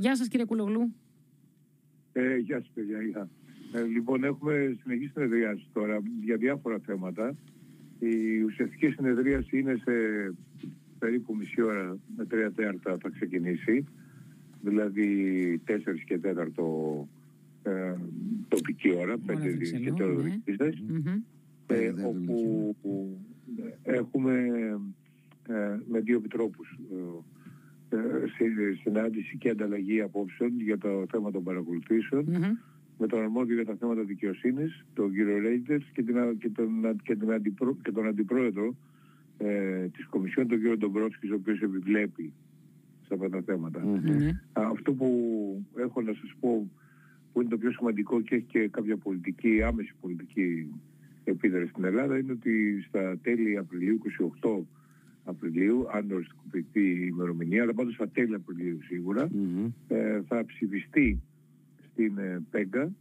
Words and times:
Γεια 0.00 0.16
σας 0.16 0.28
κύριε 0.28 0.44
Κουλογλού. 0.44 0.94
Ε, 2.12 2.36
γεια 2.36 2.58
σας 2.58 2.70
παιδιά. 2.74 3.02
Γεια. 3.02 3.28
Ε, 3.72 3.82
λοιπόν, 3.82 4.24
έχουμε 4.24 4.76
συνεχίσει 4.82 5.10
συνεδρίαση 5.10 5.66
τώρα 5.72 6.02
για 6.24 6.36
διάφορα 6.36 6.78
θέματα. 6.78 7.36
Η 7.98 8.42
ουσιαστική 8.42 8.86
συνεδρίαση 8.86 9.58
είναι 9.58 9.74
σε 9.84 9.92
περίπου 10.98 11.36
μισή 11.36 11.62
ώρα 11.62 11.98
με 12.16 12.24
τρία 12.24 12.52
τέταρτα 12.52 12.98
θα 13.02 13.08
ξεκινήσει. 13.10 13.84
Δηλαδή 14.60 15.60
4 15.66 15.76
και 16.04 16.20
4 16.22 17.06
ε, 17.62 17.94
τοπική 18.48 18.94
ώρα, 18.94 19.14
5 19.14 19.20
και 20.44 20.56
4 20.58 20.72
ναι. 20.86 21.76
ε, 21.76 21.92
όπου 22.04 22.76
έχουμε 23.82 24.32
ε, 25.48 25.78
με 25.88 26.00
δύο 26.00 26.16
επιτρόπους 26.16 26.78
ε, 26.92 26.94
ε, 26.94 27.39
συνάντηση 28.82 29.36
και 29.36 29.50
ανταλλαγή 29.50 30.00
απόψεων 30.00 30.60
για 30.60 30.78
το 30.78 31.06
θέμα 31.10 31.30
των 31.30 31.42
παρακολουθήσεων 31.42 32.24
με 32.98 33.06
τον 33.06 33.20
αρμόδιο 33.20 33.54
για 33.54 33.64
τα 33.64 33.74
θέματα 33.74 34.02
δικαιοσύνης, 34.02 34.84
τον 34.94 35.12
κύριο 35.12 35.38
Ρέιντερς 35.38 35.84
και, 35.92 36.02
την, 36.02 36.38
και, 36.38 36.48
τον, 36.48 36.96
και, 37.02 37.16
τον, 37.16 37.32
αντιπρό, 37.32 37.76
και 37.82 37.92
τον 37.92 38.06
αντιπρόεδρο 38.06 38.74
ε, 39.38 39.86
της 39.88 40.06
Κομισιόν, 40.06 40.48
τον 40.48 40.58
κύριο 40.58 40.76
Ντομπρόφσκης, 40.76 41.30
ο 41.30 41.34
οποίος 41.34 41.60
επιβλέπει 41.60 42.32
σε 43.06 43.14
αυτά 43.14 43.28
τα 43.28 43.42
θεματα 43.46 43.82
Αυτό 44.52 44.92
που 44.92 45.08
έχω 45.76 46.02
να 46.02 46.12
σας 46.12 46.34
πω 46.40 46.70
που 47.32 47.40
είναι 47.40 47.50
το 47.50 47.58
πιο 47.58 47.72
σημαντικό 47.72 48.20
και 48.20 48.34
έχει 48.34 48.44
και 48.44 48.68
κάποια 48.68 48.96
πολιτική, 48.96 49.62
άμεση 49.62 49.94
πολιτική 50.00 50.74
επίδραση 51.24 51.68
στην 51.68 51.84
Ελλάδα 51.84 52.18
είναι 52.18 52.32
ότι 52.32 52.84
στα 52.88 53.18
τέλη 53.22 53.56
Απριλίου, 53.56 53.98
28 54.42 54.50
Απριλίου, 55.30 55.86
αν 55.92 56.10
οριστικοποιηθεί 56.12 56.80
η 56.80 57.08
ημερομηνία, 57.12 57.62
αλλά 57.62 57.74
πάντως 57.74 57.94
στα 57.94 58.08
τέλη 58.08 58.34
Απριλίου 58.34 58.78
ε, 59.88 60.20
θα 60.26 60.44
ψηφιστεί 60.44 61.22
στην 61.92 62.18
ε, 62.18 62.42
ΠΕΓΚΑ 62.50 62.92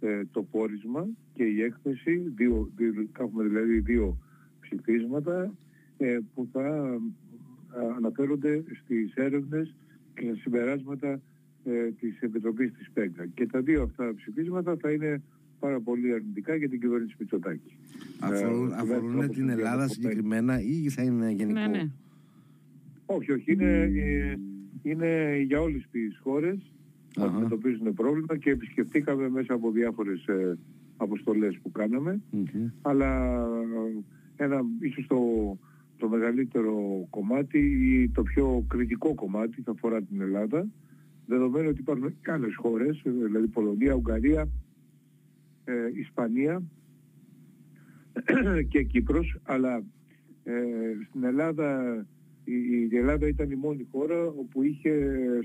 ε, 0.00 0.22
το 0.30 0.42
πόρισμα 0.42 1.06
και 1.34 1.44
η 1.44 1.62
έκθεση, 1.62 2.32
δύο, 2.34 2.70
δύο, 2.76 3.08
έχουμε 3.18 3.44
δηλαδή 3.44 3.80
δύο 3.80 4.16
ψηφίσματα 4.60 5.54
ε, 5.96 6.18
που 6.34 6.48
θα 6.52 6.98
αναφέρονται 7.96 8.64
στις 8.82 9.14
έρευνες 9.14 9.74
και 10.14 10.22
στα 10.24 10.34
συμπεράσματα 10.34 11.20
ε, 11.64 11.90
της 12.00 12.20
Επιτροπής 12.20 12.72
της 12.72 12.90
ΠΕΓΚΑ. 12.90 13.26
Και 13.26 13.46
τα 13.46 13.60
δύο 13.60 13.82
αυτά 13.82 14.14
ψηφίσματα 14.14 14.76
θα 14.80 14.90
είναι 14.90 15.22
πάρα 15.60 15.80
πολύ 15.80 16.12
αρνητικά 16.12 16.54
για 16.54 16.68
την 16.68 16.80
κυβέρνηση 16.80 17.16
Μητσοτάκη. 17.18 17.76
Αφορούν, 18.20 18.70
ε, 18.70 18.74
αφορούν 18.74 19.28
την 19.28 19.48
Ελλάδα 19.48 19.88
συγκεκριμένα 19.88 20.60
ή 20.60 20.88
θα 20.88 21.02
είναι 21.02 21.30
γενικό; 21.30 21.60
Ναι, 21.60 21.66
ναι. 21.66 21.90
Όχι, 23.06 23.32
όχι. 23.32 23.52
Είναι, 23.52 23.90
ε, 23.94 24.36
είναι 24.82 25.40
για 25.46 25.60
όλες 25.60 25.88
τις 25.90 26.18
χώρες 26.22 26.72
που 27.14 27.22
αντιμετωπίζουν 27.22 27.94
πρόβλημα 27.94 28.36
και 28.36 28.50
επισκεφτήκαμε 28.50 29.28
μέσα 29.28 29.54
από 29.54 29.70
διάφορες 29.70 30.26
ε, 30.26 30.58
αποστολές 30.96 31.58
που 31.62 31.72
κάναμε. 31.72 32.20
Αλλά 32.82 33.42
ένα, 34.36 34.62
ίσως 34.80 35.06
το, 35.06 35.18
το 35.96 36.08
μεγαλύτερο 36.08 37.06
κομμάτι 37.10 37.58
ή 37.58 38.08
το 38.08 38.22
πιο 38.22 38.64
κριτικό 38.68 39.14
κομμάτι 39.14 39.62
θα 39.62 39.70
αφορά 39.70 40.02
την 40.02 40.20
Ελλάδα 40.20 40.66
δεδομένου 41.28 41.68
ότι 41.68 41.80
υπάρχουν 41.80 42.14
και 42.22 42.30
άλλες 42.30 42.56
χώρες, 42.56 43.02
δηλαδή 43.04 43.46
Πολωνία, 43.46 43.94
Ουγγαρία, 43.94 44.48
ε, 45.68 46.00
Ισπανία 46.00 46.62
και 48.70 48.82
Κύπρος, 48.82 49.38
αλλά 49.42 49.82
ε, 50.44 50.52
στην 51.08 51.24
Ελλάδα 51.24 52.06
η, 52.44 52.96
Ελλάδα 52.96 53.28
ήταν 53.28 53.50
η 53.50 53.54
μόνη 53.54 53.86
χώρα 53.90 54.26
όπου 54.26 54.62
είχε 54.62 54.92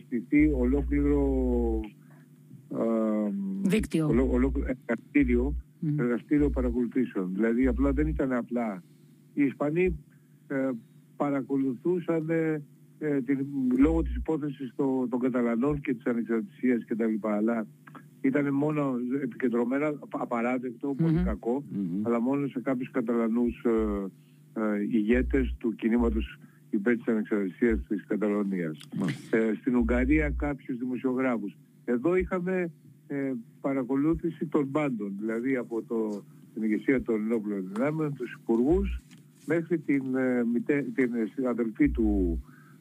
στηθεί 0.06 0.52
ολόκληρο 0.54 1.80
δίκτυο, 3.62 4.08
ολόκληρο 4.08 4.52
εργαστήριο, 4.86 5.56
mm. 5.82 6.00
εργαστήριο 6.00 6.50
παρακολουθήσεων. 6.50 7.32
Δηλαδή 7.34 7.68
απλά 7.68 7.92
δεν 7.92 8.08
ήταν 8.08 8.34
απλά. 8.34 8.84
Οι 9.34 9.44
Ισπανοί 9.44 10.00
ε, 10.48 10.70
παρακολουθούσαν 11.16 12.30
ε, 12.30 13.22
την, 13.26 13.48
λόγω 13.78 14.02
της 14.02 14.16
υπόθεσης 14.16 14.74
των, 14.76 15.10
των 15.10 15.20
Καταλανών 15.20 15.82
και 15.82 15.94
της 15.94 16.06
ανεξαρτησίας 16.06 16.86
κτλ. 16.86 17.28
Αλλά 17.28 17.68
ήταν 18.24 18.54
μόνο 18.54 18.96
επικεντρωμένα, 19.24 19.94
απαράδεκτο, 20.10 20.96
πολύ 21.02 21.22
κακό, 21.26 21.64
αλλά 22.02 22.22
μόνο 22.22 22.48
σε 22.48 22.60
κάποιους 22.60 22.92
Καταλανούς 22.92 23.64
ε, 23.64 24.62
ε, 24.62 24.82
ηγέτες 24.92 25.56
του 25.58 25.76
κινήματος 25.76 26.40
υπέρ 26.70 26.96
της 26.98 27.08
ανεξαρτησίας 27.08 27.80
της 27.88 28.04
Καταλωνίας. 28.08 28.78
Ε, 29.30 29.54
στην 29.60 29.76
Ουγγαρία 29.76 30.30
κάποιους 30.30 30.78
δημοσιογράφους. 30.78 31.56
Εδώ 31.86 32.16
είχαμε 32.16 32.72
ε, 33.08 33.32
παρακολούθηση 33.62 34.46
των 34.46 34.72
πάντων, 34.72 35.14
δηλαδή 35.20 35.56
από 35.56 35.82
το, 35.82 36.24
την 36.54 36.64
ηγεσία 36.64 37.02
των 37.02 37.16
ενόπλων 37.16 37.70
δυνάμεων, 37.74 38.14
τους 38.14 38.38
υπουργούς, 38.42 39.02
μέχρι 39.46 39.80
την, 39.80 40.16
ε, 40.16 40.44
την 40.94 41.48
αδελφή 41.48 41.90
του 41.90 42.40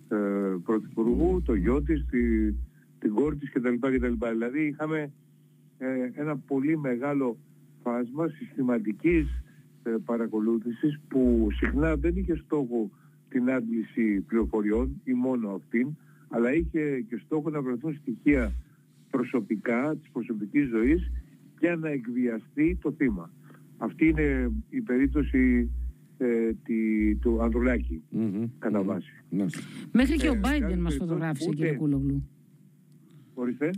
ε, 0.09 0.17
Πρωθυπουργού, 0.65 1.43
το 1.43 1.55
γιο 1.55 1.83
της, 1.83 2.07
τη, 2.11 2.53
την 2.99 3.15
κόρη 3.15 3.37
της 3.37 3.51
κτλ. 3.53 3.75
Δηλαδή 4.31 4.67
είχαμε 4.67 4.99
ε, 4.99 5.11
ένα 6.15 6.37
πολύ 6.37 6.78
μεγάλο 6.78 7.37
φάσμα 7.82 8.28
συστηματικής 8.28 9.26
ε, 9.82 9.91
παρακολούθησης 10.04 11.00
που 11.09 11.48
συχνά 11.53 11.97
δεν 11.97 12.16
είχε 12.16 12.37
στόχο 12.37 12.91
την 13.28 13.50
άντληση 13.50 14.20
πληροφοριών 14.20 15.00
ή 15.04 15.12
μόνο 15.12 15.50
αυτήν, 15.50 15.97
αλλά 16.28 16.54
είχε 16.54 17.00
και 17.09 17.20
στόχο 17.25 17.50
να 17.50 17.62
βρεθούν 17.62 17.94
στοιχεία 17.94 18.53
προσωπικά 19.10 19.97
της 19.97 20.10
προσωπικής 20.10 20.69
ζωής 20.69 21.10
για 21.59 21.76
να 21.76 21.88
εκβιαστεί 21.88 22.78
το 22.82 22.93
θύμα. 22.93 23.31
Αυτή 23.76 24.06
είναι 24.09 24.50
η 24.69 24.81
περίπτωση 24.81 25.70
ε, 26.19 26.53
τη, 26.64 27.14
του 27.16 27.43
ανδρουλακη 27.43 28.03
κατά 28.59 28.82
βάση. 28.82 29.12
Μέχρι 29.93 30.16
και 30.16 30.28
ο 30.28 30.34
Μπάιντεν 30.34 30.78
μας 30.78 30.94
φωτογράφησε 30.94 31.50
κύριε 31.50 31.72
Κούλογλου. 31.72 32.28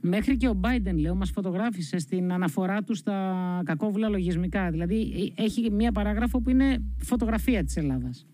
Μέχρι 0.03 0.37
και 0.37 0.49
ο 0.49 0.61
Biden, 0.61 0.95
λέω, 0.95 1.15
μας 1.15 1.31
φωτογράφησε 1.31 1.99
στην 1.99 2.33
αναφορά 2.33 2.83
του 2.83 2.95
στα 2.95 3.61
κακόβουλα 3.65 4.09
λογισμικά. 4.09 4.71
Δηλαδή 4.71 5.33
έχει 5.37 5.71
μια 5.71 5.93
παράγραφο 5.93 6.41
που 6.41 6.51
είναι 6.51 6.83
φωτογραφία 6.99 7.65
της 7.65 7.77
Ελλάδας. 7.77 8.27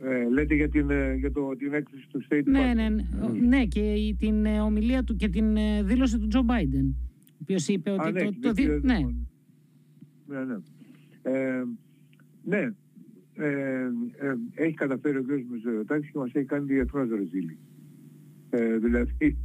Ε, 0.00 0.30
λέτε 0.30 0.54
για 0.54 0.68
την, 0.68 0.90
ε, 0.90 1.14
για 1.14 1.32
το, 1.32 1.56
την 1.56 1.72
έκθεση 1.72 2.08
του 2.08 2.24
State 2.28 2.44
ναι, 2.44 2.72
ναι, 2.74 2.88
ναι, 2.88 3.02
ναι, 3.46 3.64
και 3.64 4.14
την 4.18 4.44
ε, 4.44 4.60
ομιλία 4.60 5.04
του 5.04 5.16
και 5.16 5.28
την 5.28 5.56
ε, 5.56 5.82
δήλωση 5.82 6.18
του 6.18 6.26
Τζο 6.26 6.42
Μπάιντεν. 6.42 6.94
Ο 7.28 7.38
οποίος 7.42 7.68
είπε 7.68 7.90
ότι... 7.90 8.12
ναι, 8.12 8.22
το, 8.22 8.30
το, 8.40 8.52
ναι. 8.62 8.78
ναι. 8.82 8.98
Ναι, 10.26 10.44
ναι. 10.44 10.56
Ε, 11.22 11.64
ναι. 12.44 12.74
Ε, 13.34 13.90
έχει 14.54 14.74
καταφέρει 14.74 15.16
ο 15.16 15.22
κ. 15.22 15.26
Μητσοτάκης 15.50 16.10
και 16.10 16.18
μας 16.18 16.30
έχει 16.32 16.46
κάνει 16.46 16.64
διεθνώς 16.64 17.08
ρεζίλη. 17.08 17.58
Ε, 18.50 18.76
δηλαδή 18.76 19.36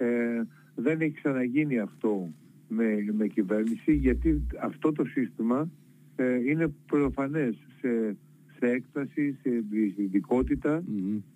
ε, 0.00 0.42
δεν 0.74 1.00
έχει 1.00 1.14
ξαναγίνει 1.14 1.78
αυτό 1.78 2.32
με, 2.68 3.04
με 3.16 3.26
κυβέρνηση 3.26 3.92
γιατί 3.92 4.46
αυτό 4.62 4.92
το 4.92 5.04
σύστημα 5.04 5.70
ε, 6.16 6.34
είναι 6.34 6.74
προφανές 6.86 7.56
σε, 7.80 8.16
σε 8.58 8.66
έκταση, 8.66 9.38
σε 9.42 9.64
ειδικοτητα 9.96 10.82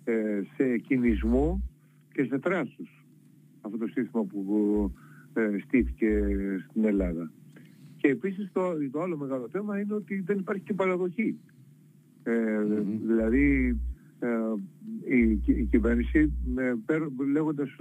ε, 0.03 0.41
σε 0.55 0.77
κινησμό 0.77 1.61
και 2.13 2.23
σε 2.23 2.39
τράσους 2.39 3.05
αυτό 3.61 3.77
το 3.77 3.87
σύστημα 3.87 4.23
που 4.23 4.91
ε, 5.33 5.57
στήθηκε 5.65 6.21
στην 6.69 6.85
Ελλάδα. 6.85 7.31
Και 7.97 8.07
επίσης 8.07 8.49
το, 8.53 8.61
το 8.91 9.01
άλλο 9.01 9.17
μεγάλο 9.17 9.47
θέμα 9.51 9.79
είναι 9.79 9.93
ότι 9.93 10.23
δεν 10.25 10.37
υπάρχει 10.37 10.63
και 10.63 10.73
παραδοχή. 10.73 11.39
Δηλαδή 13.05 13.77
η, 15.03 15.41
η 15.45 15.63
κυβέρνηση 15.69 16.33
λέγοντας 17.31 17.75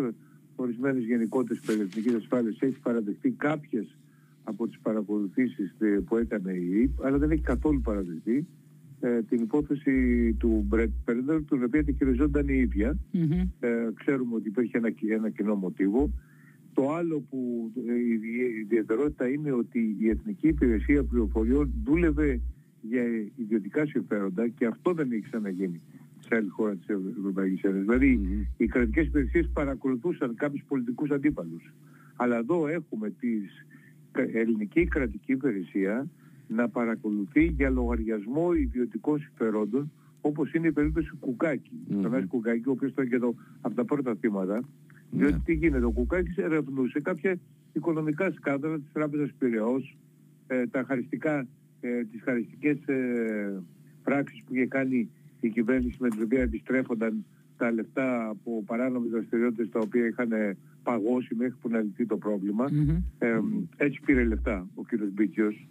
ορισμένες 0.56 1.04
γενικότερες 1.04 1.62
περιεθνικής 1.66 2.14
ασφάλειας 2.14 2.56
έχει 2.60 2.78
παραδεχτεί 2.82 3.30
κάποιες 3.30 3.96
από 4.44 4.66
τις 4.66 4.78
παρακολουθήσεις 4.82 5.74
που 6.06 6.16
έκανε 6.16 6.52
η 6.52 6.80
ΕΕΠ, 6.80 7.04
αλλά 7.04 7.18
δεν 7.18 7.30
έχει 7.30 7.42
καθόλου 7.42 7.80
παραδεχτεί 7.80 8.46
ε, 9.00 9.22
την 9.22 9.42
υπόθεση 9.42 10.32
του 10.38 10.64
Μπρέτ 10.66 10.90
Πέρντερ, 11.04 11.44
την 11.44 11.64
οποία 11.64 11.84
τη 11.84 11.92
χειριζόταν 11.92 12.48
η 12.48 12.56
ίδια. 12.56 12.98
Ε, 13.60 13.68
ξέρουμε 13.94 14.34
ότι 14.34 14.48
υπήρχε 14.48 14.78
ένα, 14.78 14.90
ένα 15.08 15.30
κοινό 15.30 15.54
μοτίβο. 15.54 16.10
Το 16.74 16.92
άλλο 16.92 17.24
που 17.30 17.70
ε, 17.88 17.94
η 17.94 18.20
ιδιαιτερότητα 18.60 19.28
είναι 19.28 19.52
ότι 19.52 19.96
η 20.00 20.08
Εθνική 20.08 20.48
Υπηρεσία 20.48 21.04
Πληροφοριών 21.04 21.72
δούλευε 21.84 22.40
για 22.80 23.02
ιδιωτικά 23.36 23.86
συμφέροντα 23.86 24.48
και 24.48 24.66
αυτό 24.66 24.92
δεν 24.92 25.12
έχει 25.12 25.22
ξαναγίνει 25.22 25.80
σε 26.24 26.34
άλλη 26.36 26.48
χώρα 26.48 26.74
της 26.74 26.86
Ευρωπαϊκής 27.18 27.62
Ένωσης. 27.62 27.84
Δηλαδή 27.84 28.20
mm-hmm. 28.22 28.54
οι 28.56 28.66
κρατικές 28.66 29.06
υπηρεσίες 29.06 29.50
παρακολουθούσαν 29.52 30.34
κάποιους 30.34 30.64
πολιτικούς 30.68 31.10
αντίπαλους. 31.10 31.72
Αλλά 32.16 32.36
εδώ 32.36 32.66
έχουμε 32.68 33.10
τη 33.10 33.28
ελληνική 34.32 34.84
κρατική 34.84 35.32
υπηρεσία 35.32 36.06
να 36.48 36.68
παρακολουθεί 36.68 37.44
για 37.44 37.70
λογαριασμό 37.70 38.52
ιδιωτικών 38.52 39.18
συμφερόντων 39.18 39.92
όπως 40.20 40.52
είναι 40.52 40.66
η 40.66 40.72
περίπτωση 40.72 41.10
Κουκάκη. 41.20 41.70
Mm-hmm. 41.88 42.02
Τον 42.02 42.14
Άσης 42.14 42.28
Κουκάκη, 42.28 42.68
ο 42.68 42.72
οποίος 42.72 42.90
ήταν 42.90 43.08
και 43.08 43.18
το, 43.18 43.34
από 43.60 43.74
τα 43.74 43.84
πρώτα 43.84 44.14
θύματα 44.20 44.60
Διότι 45.10 45.32
ναι. 45.32 45.38
τι 45.44 45.52
γίνεται, 45.52 45.84
ο 45.84 45.90
Κουκάκης 45.90 46.36
ερευνούσε 46.36 47.00
κάποια 47.00 47.38
οικονομικά 47.72 48.30
σκάνδαλα 48.30 48.78
της 48.78 48.92
Τράπεζας 48.92 49.30
Πυραιός, 49.38 49.96
ε, 50.46 50.66
τα 50.66 50.84
χαριστικά, 50.86 51.46
ε, 51.80 52.04
τις 52.04 52.22
χαριστικές 52.22 52.86
ε, 52.86 53.62
πράξεις 54.02 54.42
που 54.44 54.54
είχε 54.54 54.66
κάνει 54.66 55.10
η 55.46 55.50
κυβέρνηση 55.50 55.96
με 56.00 56.08
την 56.08 56.22
οποία 56.22 56.40
επιστρέφονταν 56.40 57.24
τα 57.56 57.72
λεφτά 57.72 58.28
από 58.28 58.62
παράνομες 58.66 59.10
δραστηριότητες 59.10 59.68
τα 59.68 59.78
οποία 59.78 60.06
είχαν 60.06 60.56
παγώσει 60.82 61.34
μέχρι 61.34 61.54
που 61.60 61.68
να 61.68 61.80
λυθεί 61.80 62.06
το 62.06 62.16
προβλημα 62.16 62.64
ε, 63.18 63.38
έτσι 63.76 64.00
πήρε 64.04 64.24
λεφτά 64.24 64.66
ο 64.74 64.84
κύριος 64.84 65.12
Μπίτσιος 65.12 65.68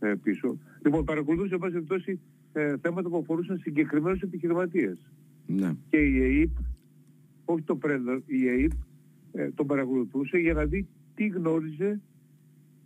ε, 0.00 0.14
πίσω. 0.22 0.58
Λοιπόν, 0.84 1.04
παρακολουθούσε 1.04 1.58
σε 1.72 1.80
πάση 1.80 2.20
ε, 2.52 2.74
θέματα 2.80 3.08
που 3.08 3.16
αφορούσαν 3.16 3.58
συγκεκριμένους 3.58 4.20
επιχειρηματίες. 4.20 4.98
Ναι. 5.46 5.72
Και 5.90 5.96
η 5.96 6.40
ΕΕΠ, 6.40 6.50
όχι 7.44 7.62
το 7.62 7.76
πρέντο, 7.76 8.22
η 8.26 8.48
ΕΕΠ 8.48 8.72
ε, 9.32 9.50
τον 9.50 9.66
παρακολουθούσε 9.66 10.38
για 10.38 10.54
να 10.54 10.64
δει 10.64 10.88
τι 11.14 11.26
γνώριζε 11.26 12.00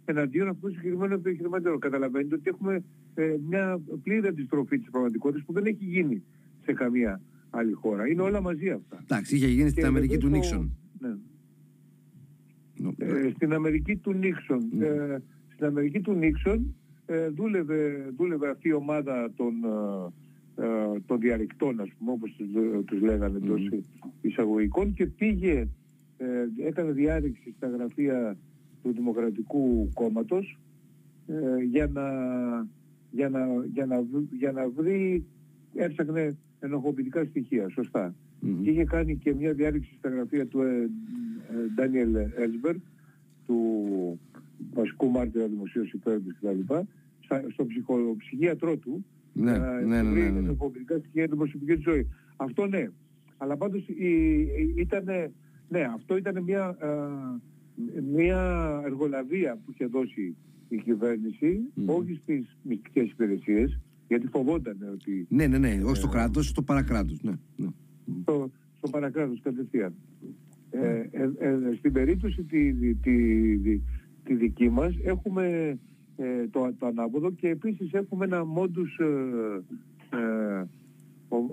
εναντίον 0.05 0.49
αυτού 0.49 0.69
του 0.69 0.75
συγκεκριμένου 0.75 1.15
επιχειρηματιών. 1.15 1.79
Καταλαβαίνετε 1.79 2.35
ότι 2.35 2.49
έχουμε 2.49 2.83
ε, 3.15 3.37
μια 3.49 3.81
πλήρη 4.03 4.27
αντιστροφή 4.27 4.79
της 4.79 4.91
πραγματικότητας 4.91 5.45
που 5.45 5.53
δεν 5.53 5.67
έχει 5.67 5.85
γίνει 5.85 6.23
σε 6.65 6.73
καμία 6.73 7.21
άλλη 7.51 7.73
χώρα. 7.73 8.09
Είναι 8.09 8.23
όλα 8.23 8.41
μαζί 8.41 8.71
αυτά. 8.71 8.99
Εντάξει, 9.03 9.37
είχε 9.37 9.47
γίνει 9.47 9.69
στην 9.69 9.85
Αμερική 9.85 10.19
του 10.19 10.29
Νίξον. 10.29 10.77
Ναι. 10.99 11.15
Ε, 12.97 13.31
στην 13.35 13.53
Αμερική 13.53 13.97
του 13.97 14.13
Νίξον. 14.13 14.71
Ναι. 14.73 14.87
Ε, 14.87 15.23
στην 15.55 15.67
Αμερική 15.67 16.01
του 16.01 16.13
Νίξον 16.13 16.75
ε, 17.07 17.29
δούλευε, 17.29 18.13
δούλευε 18.17 18.51
αυτή 18.51 18.69
η 18.69 18.73
ομάδα 18.73 19.33
των, 19.37 19.53
ε, 20.57 20.65
ε 20.65 21.01
των 21.07 21.21
διαρρηκτών, 21.21 21.81
ας 21.81 21.89
πούμε, 21.99 22.11
όπως 22.13 22.35
τους, 22.37 22.47
τους 22.85 23.01
λέγανε 23.01 23.39
mm. 23.43 23.47
τους 23.47 23.69
εισαγωγικών 24.21 24.93
και 24.93 25.07
πήγε, 25.07 25.69
ε, 26.17 26.67
έκανε 26.67 26.93
διάρρηξη 26.93 27.55
στα 27.57 27.69
γραφεία 27.69 28.37
του 28.83 28.93
Δημοκρατικού 28.93 29.91
Κόμματος 29.95 30.59
ε, 31.27 31.63
για, 31.63 31.87
να, 31.87 32.03
για, 33.13 33.29
να, 33.29 33.47
για, 33.73 33.87
να, 33.87 34.05
για 34.31 34.53
να 34.53 34.69
βρει, 34.69 35.25
έψαχνε 35.75 36.37
ενοχοποιητικά 36.61 37.25
στοιχεία, 37.25 37.69
σωστά. 37.69 38.15
Και 38.63 38.71
είχε 38.71 38.85
κάνει 38.85 39.17
και 39.17 39.35
μια 39.35 39.53
διάρρηξη 39.53 39.95
στα 39.99 40.09
γραφεία 40.09 40.47
του 40.47 40.61
Ντάνιελ 41.75 42.15
Έλσμπερ, 42.15 42.75
του 43.47 44.21
βασικού 44.75 45.11
μάρτυρα 45.11 45.47
δημοσίου 45.47 45.87
συμφέροντος 45.87 46.35
κτλ. 46.41 46.75
στον 47.53 47.67
ψυχίατρό 48.17 48.77
του 48.77 49.05
ναι, 49.33 49.59
να 49.59 49.81
ναι, 49.81 50.03
ναι, 50.03 50.03
ναι, 50.03 50.29
ναι, 50.29 50.41
ναι. 50.41 50.55
στοιχεία 50.55 51.03
για 51.13 51.29
την 51.29 51.37
προσωπική 51.37 51.75
του 51.75 51.83
ζωή. 51.91 52.09
Αυτό 52.37 52.67
ναι. 52.67 52.89
Αλλά 53.37 53.57
πάντως 53.57 53.85
ήταν, 54.77 55.05
ναι, 55.69 55.81
αυτό 55.95 56.17
ήταν 56.17 56.43
μια, 56.43 56.77
μια 58.13 58.81
εργολαβία 58.85 59.59
που 59.65 59.71
είχε 59.71 59.87
δώσει 59.87 60.37
η 60.73 60.77
κυβέρνηση, 60.77 61.61
mm. 61.77 61.83
όχι 61.87 62.15
στις 62.23 62.57
μυστικές 62.63 63.11
υπηρεσίες, 63.11 63.79
γιατί 64.09 64.27
φοβόταν 64.27 64.77
ότι... 64.93 65.27
Ναι, 65.29 65.47
ναι, 65.47 65.59
ναι, 65.59 65.81
όχι 65.85 65.97
στο 65.97 66.09
κράτος, 66.09 66.49
στο 66.49 66.63
παρακράτος, 66.63 67.23
ναι. 67.23 67.33
ναι. 67.57 67.69
Στο, 68.23 68.51
στο 68.77 68.89
παρακράτος 68.91 69.41
κατευθείαν. 69.43 69.95
Ε, 70.71 71.09
ε, 71.11 71.31
ε, 71.39 71.75
στην 71.79 71.93
περίπτωση 71.93 72.43
τη, 72.43 72.75
τη, 72.75 72.95
τη, 72.95 73.81
τη, 74.25 74.35
δική 74.35 74.69
μας 74.69 74.95
έχουμε 75.05 75.79
ε, 76.17 76.47
το, 76.51 76.75
το 76.79 76.87
ανάποδο 76.87 77.31
και 77.31 77.49
επίσης 77.49 77.93
έχουμε 77.93 78.25
ένα 78.25 78.43
modus 78.57 79.05
ε, 80.11 80.65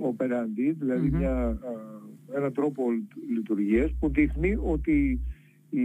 operandi, 0.10 0.76
δηλαδή 0.80 1.10
μια, 1.10 1.60
ένα 2.36 2.52
τρόπο 2.52 2.84
λειτουργίας 3.34 3.94
που 4.00 4.10
δείχνει 4.10 4.58
ότι 4.62 5.20
η, 5.70 5.84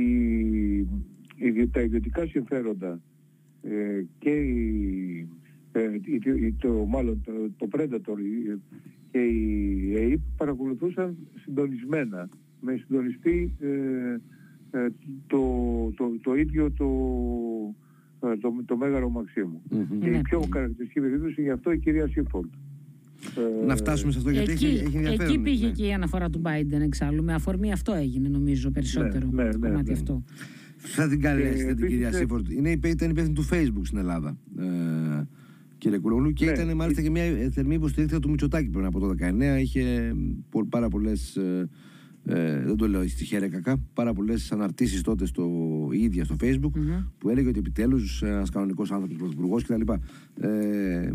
η, 1.37 1.69
τα 1.73 1.81
ιδιωτικά 1.81 2.27
συμφέροντα 2.27 3.01
και 4.19 4.31
η, 4.31 5.29
το, 6.59 6.69
μάλλον 6.89 7.21
το, 7.25 7.33
το 7.57 7.69
Predator 7.73 8.17
και 9.11 9.19
η 9.19 9.95
ΑΕΠ 9.97 10.21
παρακολουθούσαν 10.37 11.17
συντονισμένα 11.43 12.29
με 12.61 12.77
συντονιστή 12.77 13.55
ε, 13.61 13.69
ε, 14.79 14.89
το, 15.27 15.41
το, 15.97 16.19
το 16.23 16.35
ίδιο 16.35 16.71
το, 16.71 16.89
ε, 18.29 18.37
το, 18.37 18.55
το 18.65 18.77
Μέγαρο 18.77 19.09
Μαξίμου. 19.09 19.63
Mm-hmm. 19.71 19.99
Και 20.01 20.09
η 20.09 20.21
πιο 20.23 20.43
χαρακτηριστική 20.53 21.01
περίπτωση 21.01 21.43
γι' 21.43 21.51
αυτό 21.51 21.73
η 21.73 21.79
κυρία 21.79 22.09
Σίφορντ. 22.09 22.51
Να 23.67 23.77
φτάσουμε 23.77 24.13
σε 24.13 24.19
αυτό 24.19 24.31
γιατί 24.31 24.53
εκεί, 24.53 24.65
έχει, 24.65 24.75
έχει 24.77 24.97
ενδιαφέρον. 24.97 25.33
Εκεί 25.33 25.39
πήγε 25.39 25.67
ναι. 25.67 25.73
και 25.73 25.87
η 25.87 25.93
αναφορά 25.93 26.31
του 26.31 26.43
Biden 26.45 26.81
εξάλλου. 26.81 27.25
Με 27.25 27.35
αφορμή 27.35 27.73
αυτό 27.73 27.93
έγινε 27.93 28.29
νομίζω 28.29 28.71
περισσότερο. 28.71 29.29
Ναι, 29.31 29.43
ναι, 29.45 29.69
ναι, 29.69 29.69
ναι. 29.69 29.93
αυτό. 29.93 30.23
Θα 30.87 31.09
την 31.09 31.21
καλέσετε 31.21 31.75
την 31.75 31.89
κυρία 31.89 32.13
Σίφορντ. 32.13 32.51
Είναι, 32.51 32.71
ήταν 32.71 33.11
υπεύθυνη 33.11 33.35
του 33.35 33.47
Facebook 33.51 33.83
στην 33.83 33.99
Ελλάδα. 33.99 34.37
Ε, 34.59 34.65
κύριε 35.79 35.99
Κουλόγλου 35.99 36.33
και 36.33 36.45
ναι. 36.45 36.51
ήταν 36.51 36.77
μάλιστα 36.77 37.03
και 37.03 37.11
μια 37.11 37.23
θερμή 37.51 37.75
υποστηρίκτρια 37.75 38.21
του 38.21 38.31
Μητσοτάκη 38.31 38.69
πριν 38.69 38.85
από 38.85 38.99
το 39.01 39.15
19. 39.21 39.61
Είχε 39.61 40.15
πάρα 40.69 40.89
πολλές 40.89 41.39
ε, 42.27 42.61
δεν 42.61 42.77
το 42.77 42.89
λέω 42.89 43.09
στη 43.09 43.25
χέρια 43.25 43.49
κακά, 43.49 43.77
πάρα 43.95 44.13
πολλές 44.13 44.53
αναρτήσεις 44.53 45.01
τότε 45.01 45.27
στο 45.27 45.51
ίδια 45.93 46.25
στο 46.25 46.37
Facebook 46.41 46.73
που 47.19 47.29
έλεγε 47.29 47.49
ότι 47.49 47.59
επιτέλους 47.59 48.23
ένας 48.23 48.51
κανονικός 48.51 48.93
άνθρωπος 48.93 49.17
πρωθυπουργός 49.17 49.65
κτλ. 49.65 49.93
Ε, 50.41 51.11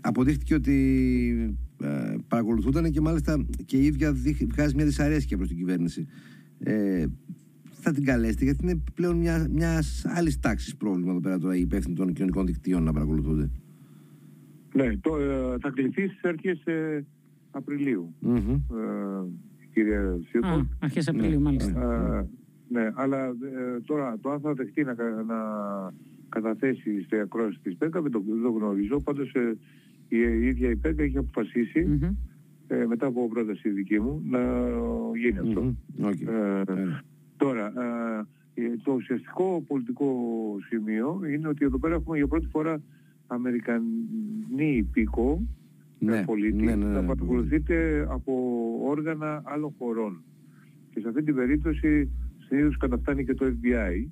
αποδείχτηκε 0.00 0.54
ότι 0.54 1.56
ε, 1.82 2.14
παρακολουθούνταν 2.28 2.90
και 2.90 3.00
μάλιστα 3.00 3.46
και 3.64 3.76
η 3.76 3.84
ίδια 3.84 4.12
βγάζει 4.48 4.74
μια 4.74 4.84
δυσαρέσκεια 4.84 5.36
προς 5.36 5.48
την 5.48 5.56
κυβέρνηση. 5.56 6.06
Ε, 6.58 7.04
θα 7.82 7.92
την 7.92 8.04
καλέσετε 8.04 8.44
γιατί 8.44 8.58
είναι 8.62 8.82
πλέον 8.94 9.16
μια 9.16 9.48
μιας 9.50 10.04
άλλης 10.06 10.38
τάξης 10.40 10.76
πρόβλημα 10.76 11.10
εδώ 11.10 11.20
πέρα 11.20 11.38
τώρα 11.38 11.56
οι 11.56 11.60
υπεύθυνοι 11.60 11.94
των 11.94 12.12
κοινωνικών 12.12 12.46
δικτύων 12.46 12.82
να 12.82 12.92
παρακολουθούνται. 12.92 13.50
Ναι, 14.74 14.96
το, 14.96 15.16
ε, 15.16 15.56
θα 15.60 15.70
κληθεί 15.70 16.06
στις 16.08 16.24
αρχές 16.24 16.66
ε, 16.66 17.04
Απριλίου. 17.50 18.14
Mm-hmm. 18.26 18.60
Ε, 18.70 19.26
κυρία 19.72 20.18
Σίρκο. 20.28 20.68
Αρχές 20.78 21.08
Απριλίου, 21.08 21.38
ναι. 21.38 21.44
μάλιστα. 21.44 22.26
ναι, 22.68 22.90
αλλά 22.94 23.24
ε, 23.26 23.80
τώρα 23.84 24.18
το 24.20 24.30
αν 24.30 24.40
θα 24.40 24.54
δεχτεί 24.54 24.84
να, 24.84 24.94
να 25.26 25.36
καταθέσει 26.28 27.02
στη 27.02 27.18
ακρόαση 27.18 27.58
της 27.62 27.76
ΠΕΚΑ 27.76 28.02
δεν 28.02 28.10
το, 28.10 28.22
δεν 28.28 28.42
το 28.42 28.50
γνωρίζω. 28.50 29.00
Πάντως 29.00 29.32
ε, 29.32 29.56
η, 30.08 30.18
η, 30.18 30.46
ίδια 30.46 30.70
η 30.70 30.76
ΠΕΚΑ 30.76 31.02
έχει 31.02 31.18
αποφασίσει 31.18 31.86
mm-hmm. 31.88 32.14
ε, 32.66 32.86
μετά 32.86 33.06
από 33.06 33.28
πρόταση 33.28 33.68
δική 33.68 34.00
μου 34.00 34.22
να 34.24 34.40
γίνει 35.16 35.38
αυτό. 35.38 35.74
Mm-hmm. 35.98 36.06
Okay. 36.06 37.11
Τώρα, 37.42 37.72
το 38.82 38.92
ουσιαστικό 38.92 39.64
πολιτικό 39.66 40.14
σημείο 40.68 41.20
είναι 41.32 41.48
ότι 41.48 41.64
εδώ 41.64 41.78
πέρα 41.78 41.94
έχουμε 41.94 42.16
για 42.16 42.26
πρώτη 42.26 42.46
φορά 42.46 42.80
Αμερικανή 43.26 44.76
υπήκο 44.76 45.42
ναι, 45.98 46.24
πολίτη 46.24 46.64
ναι, 46.64 46.74
ναι, 46.74 46.84
ναι, 46.84 46.92
να 46.92 47.04
παρακολουθείτε 47.04 48.06
από 48.10 48.32
όργανα 48.82 49.42
άλλων 49.44 49.74
χωρών. 49.78 50.22
Και 50.90 51.00
σε 51.00 51.08
αυτή 51.08 51.22
την 51.22 51.34
περίπτωση 51.34 52.10
συνήθως 52.46 52.76
καταφτάνει 52.76 53.24
και 53.24 53.34
το 53.34 53.46
FBI, 53.46 54.06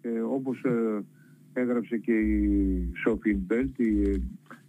ε, 0.00 0.20
όπως 0.20 0.62
ε, 0.64 1.04
έγραψε 1.52 1.96
και 1.96 2.12
η 2.12 2.92
Σόφιν 3.02 3.38
Μπέλτ, 3.38 3.78
η, 3.78 4.22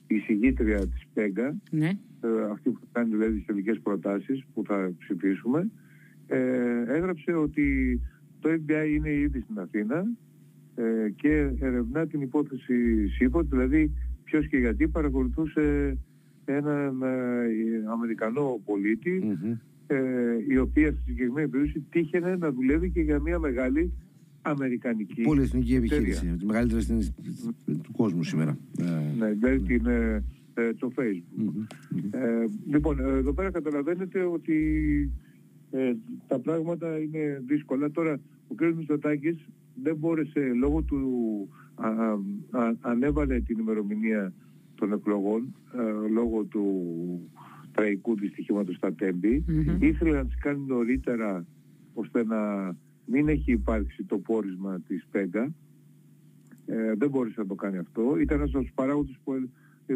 η 0.07 0.17
συγγήτρια 0.17 0.79
της 0.79 1.07
ΠΕΓΑ, 1.13 1.55
ναι. 1.71 1.89
ε, 2.21 2.51
αυτή 2.51 2.69
που 2.69 2.79
θα 2.79 2.87
κάνει 2.91 3.09
δηλαδή 3.09 3.35
τις 3.35 3.45
τελικές 3.45 3.79
προτάσεις 3.79 4.45
που 4.53 4.63
θα 4.65 4.91
ψηφίσουμε, 4.99 5.71
ε, 6.27 6.83
έγραψε 6.87 7.33
ότι 7.33 7.99
το 8.39 8.49
FBI 8.49 8.89
είναι 8.95 9.13
ήδη 9.13 9.39
στην 9.39 9.59
Αθήνα 9.59 10.05
ε, 10.75 11.09
και 11.15 11.51
ερευνά 11.59 12.07
την 12.07 12.21
υπόθεση 12.21 13.07
ΣΥΠΟ, 13.07 13.41
δηλαδή 13.41 13.91
ποιος 14.23 14.47
και 14.47 14.57
γιατί 14.57 14.87
παρακολουθούσε 14.87 15.97
έναν 16.45 17.01
ε, 17.01 17.91
Αμερικανό 17.91 18.61
ε, 19.87 19.97
η 20.49 20.57
οποία 20.57 20.91
στη 20.91 21.01
συγκεκριμένη 21.05 21.47
περίπτωση 21.47 21.85
τύχαινε 21.89 22.35
να 22.35 22.51
δουλεύει 22.51 22.89
και 22.89 23.01
για 23.01 23.19
μια 23.19 23.39
μεγάλη 23.39 23.91
Αμερικανική 24.41 25.21
πολυεθνική 25.21 25.75
επιχείρηση, 25.75 26.35
τη 26.39 26.45
μεγαλύτερη 26.45 27.13
του 27.65 27.91
κόσμου 27.91 28.23
σήμερα. 28.23 28.57
Ναι, 29.17 29.29
δηλαδή 29.29 29.59
την, 29.59 29.85
ε, 29.85 30.23
το 30.79 30.91
Facebook. 30.95 31.75
λοιπόν, 32.69 32.99
εδώ 32.99 33.33
πέρα 33.33 33.51
καταλαβαίνετε 33.51 34.23
ότι 34.23 34.55
τα 36.27 36.39
πράγματα 36.39 36.99
είναι 36.99 37.43
δύσκολα. 37.45 37.91
Τώρα, 37.91 38.19
ο 38.47 38.55
κ. 38.55 38.61
Μητσοτάκης 38.75 39.47
δεν 39.83 39.95
μπόρεσε 39.95 40.39
λόγω 40.39 40.81
του 40.81 41.01
ανέβαλε 42.81 43.39
την 43.39 43.59
ημερομηνία 43.59 44.33
των 44.75 44.93
εκλογών 44.93 45.55
ε, 45.73 46.09
λόγω 46.09 46.43
του 46.43 46.65
τραγικού 47.71 48.15
δυστυχήματος 48.15 48.75
στα 48.75 48.93
τεμπη 48.93 49.43
ήθελε 49.79 50.11
να 50.11 50.25
τις 50.25 50.37
κάνει 50.37 50.65
νωρίτερα 50.67 51.45
ώστε 51.93 52.25
να 52.25 52.73
μην 53.05 53.27
έχει 53.27 53.51
υπάρξει 53.51 54.03
το 54.03 54.17
πόρισμα 54.17 54.79
της 54.87 55.05
ΠΕΓΑ 55.11 55.53
ε, 56.65 56.93
δεν 56.97 57.09
μπόρεσε 57.09 57.35
να 57.37 57.47
το 57.47 57.55
κάνει 57.55 57.77
αυτό 57.77 58.17
ήταν 58.19 58.37
ένας 58.37 58.53
από 58.53 58.63
τους 58.63 58.73
παράγοντες 58.75 59.19
που, 59.23 59.49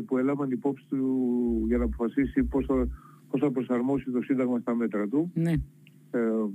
που 0.06 0.18
έλαβαν 0.18 0.52
υπόψη 0.52 0.86
του 0.90 1.64
για 1.68 1.78
να 1.78 1.84
αποφασίσει 1.84 2.44
πώς 2.44 2.66
θα, 2.66 2.88
πώς 3.30 3.40
θα 3.40 3.52
προσαρμόσει 3.52 4.12
το 4.12 4.22
Σύνταγμα 4.22 4.60
στα 4.60 4.76
μέτρα 4.76 5.08
του 5.08 5.32
ναι. 5.34 5.54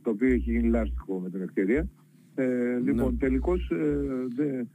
το 0.02 0.10
οποίο 0.10 0.28
έχει 0.28 0.50
γίνει 0.50 0.68
λάστιχο 0.68 1.18
με 1.18 1.30
την 1.30 1.42
ευκαιρία. 1.42 1.88
Ε, 2.34 2.78
λοιπόν, 2.84 3.12
ναι. 3.12 3.18
τελικώς 3.18 3.70
ε, 4.36 4.66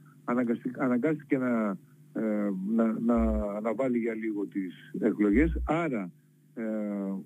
αναγκάστηκε 0.74 1.38
να, 1.38 1.76
να, 2.74 2.98
να, 3.00 3.16
να 3.60 3.74
βάλει 3.74 3.98
για 3.98 4.14
λίγο 4.14 4.46
τις 4.46 4.74
εκλογές. 5.00 5.60
Άρα, 5.64 6.10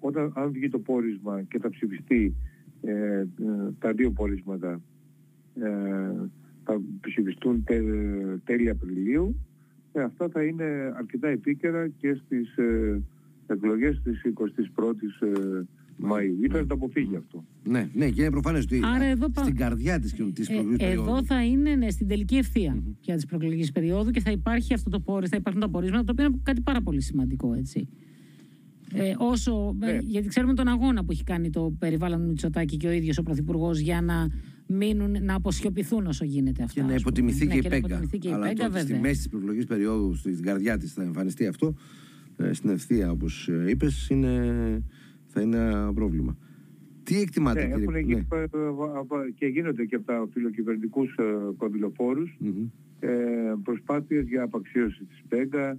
όταν 0.01 0.33
αν 0.35 0.51
βγει 0.51 0.69
το 0.69 0.79
πόρισμα 0.79 1.43
και 1.43 1.59
θα 1.59 1.71
ψηφιστεί 1.71 2.35
τα 3.79 3.93
δύο 3.93 4.11
πόρισματα 4.11 4.81
θα 6.65 6.81
ψηφιστούν 7.01 7.65
τέλη 8.45 8.71
Απριλίου, 8.71 9.37
αυτά 9.93 10.29
θα 10.29 10.45
είναι 10.45 10.93
αρκετά 10.97 11.29
επίκαιρα 11.29 11.89
και 11.89 12.15
στις 12.15 12.55
εκλογές 13.47 14.01
της 14.03 14.23
21ης 14.35 15.27
ε, 15.27 15.63
Μαΐου. 16.03 16.45
Ήταν 16.45 16.61
να 16.61 16.67
το 16.67 16.75
αποφύγει 16.75 17.17
αυτό. 17.17 17.45
Ναι, 17.65 17.89
ναι, 17.93 18.11
και 18.11 18.21
είναι 18.21 18.31
προφανές 18.31 18.65
ότι 18.65 18.81
Άρα 18.85 19.05
εδώ 19.05 19.27
στην 19.35 19.57
καρδιά 19.57 20.01
της 20.01 20.15
της 20.33 20.49
ε, 20.49 20.55
περίοδου. 20.55 21.11
Εδώ 21.11 21.25
θα 21.25 21.45
είναι 21.45 21.75
ναι, 21.75 21.91
στην 21.91 22.09
τελική 22.09 22.37
ευθεία 22.37 22.77
mm-hmm. 22.77 22.95
για 23.01 23.17
τι 23.17 23.27
προεκλογικέ 23.27 23.73
περίοδου 23.73 24.11
και 24.11 24.21
θα 24.21 24.31
υπάρχει 24.31 24.75
αυτό 24.75 24.91
το 24.91 25.01
πόρισμα, 25.01 25.29
θα 25.29 25.37
υπάρχουν 25.37 25.61
τα 25.61 25.69
πορίσματα, 25.69 26.05
το 26.05 26.13
οποίο 26.13 26.25
είναι 26.25 26.41
κάτι 26.43 26.61
πάρα 26.61 26.83
πολύ 26.83 27.01
σημαντικό 27.01 27.55
έτσι. 27.55 27.89
Ε, 28.93 29.15
όσο, 29.19 29.75
ναι. 29.79 29.99
Γιατί 30.03 30.29
ξέρουμε 30.29 30.55
τον 30.55 30.69
αγώνα 30.69 31.05
που 31.05 31.13
έχει 31.13 31.25
κάνει 31.25 31.51
το 31.51 31.75
περιβάλλον 31.79 32.27
Μητσοτάκη 32.27 32.77
και 32.77 32.87
ο 32.87 32.91
ίδιος 32.91 33.19
ο 33.19 33.23
Πρωθυπουργός 33.23 33.79
για 33.79 34.01
να 34.01 34.29
μείνουν, 34.67 35.25
να 35.25 35.35
αποσιωπηθούν 35.35 36.07
όσο 36.07 36.25
γίνεται 36.25 36.63
αυτό. 36.63 36.81
Και 36.81 36.87
να 36.87 36.95
υποτιμηθεί 36.95 37.47
και, 37.47 37.69
ναι, 37.69 37.77
η 37.77 37.81
Πέγκα. 37.81 38.01
Αλλά 38.33 38.53
τότε, 38.53 38.81
στη 38.81 38.95
μέση 38.95 39.15
της 39.15 39.29
προεκλογική 39.29 39.67
περίοδου, 39.67 40.15
στην 40.15 40.43
καρδιά 40.43 40.79
της 40.79 40.93
θα 40.93 41.03
εμφανιστεί 41.03 41.47
αυτό. 41.47 41.75
Ε, 42.37 42.53
στην 42.53 42.71
ευθεία 42.71 43.11
όπως 43.11 43.49
ε, 43.49 43.71
είπες 43.71 44.09
είναι, 44.09 44.33
θα 45.27 45.41
είναι 45.41 45.57
ένα 45.57 45.93
πρόβλημα. 45.95 46.37
Τι 47.03 47.21
εκτιμάτε 47.21 47.67
ναι, 47.67 47.75
κύριε 47.75 48.17
ναι. 48.17 48.25
και 49.35 49.47
γίνονται 49.47 49.85
και 49.85 49.95
από 49.95 50.07
τα 50.07 50.29
φιλοκυβερνητικούς 50.33 51.15
ε, 51.19 51.25
κονδυλοφόρους 51.57 52.39
mm-hmm. 52.45 52.69
προσπάθειες 53.63 54.27
για 54.27 54.43
απαξίωση 54.43 55.05
της 55.05 55.23
ΠΕΓΑ, 55.29 55.79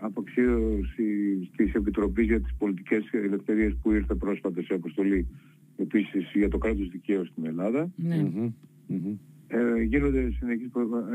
απαξίωση 0.00 1.50
της 1.56 1.74
Επιτροπής 1.74 2.26
για 2.26 2.40
τις 2.40 2.54
πολιτικές 2.58 3.10
ελευθερίες 3.12 3.76
που 3.82 3.92
ήρθε 3.92 4.14
πρόσφατα 4.14 4.62
σε 4.62 4.74
αποστολή 4.74 5.26
επίσης 5.76 6.30
για 6.34 6.48
το 6.48 6.58
κράτος 6.58 6.88
δικαίου 6.88 7.26
στην 7.26 7.46
Ελλάδα. 7.46 7.90
Mm-hmm. 8.02 8.52
Ε, 9.46 9.82
γίνονται, 9.82 10.30
συνεχείς, 10.30 10.70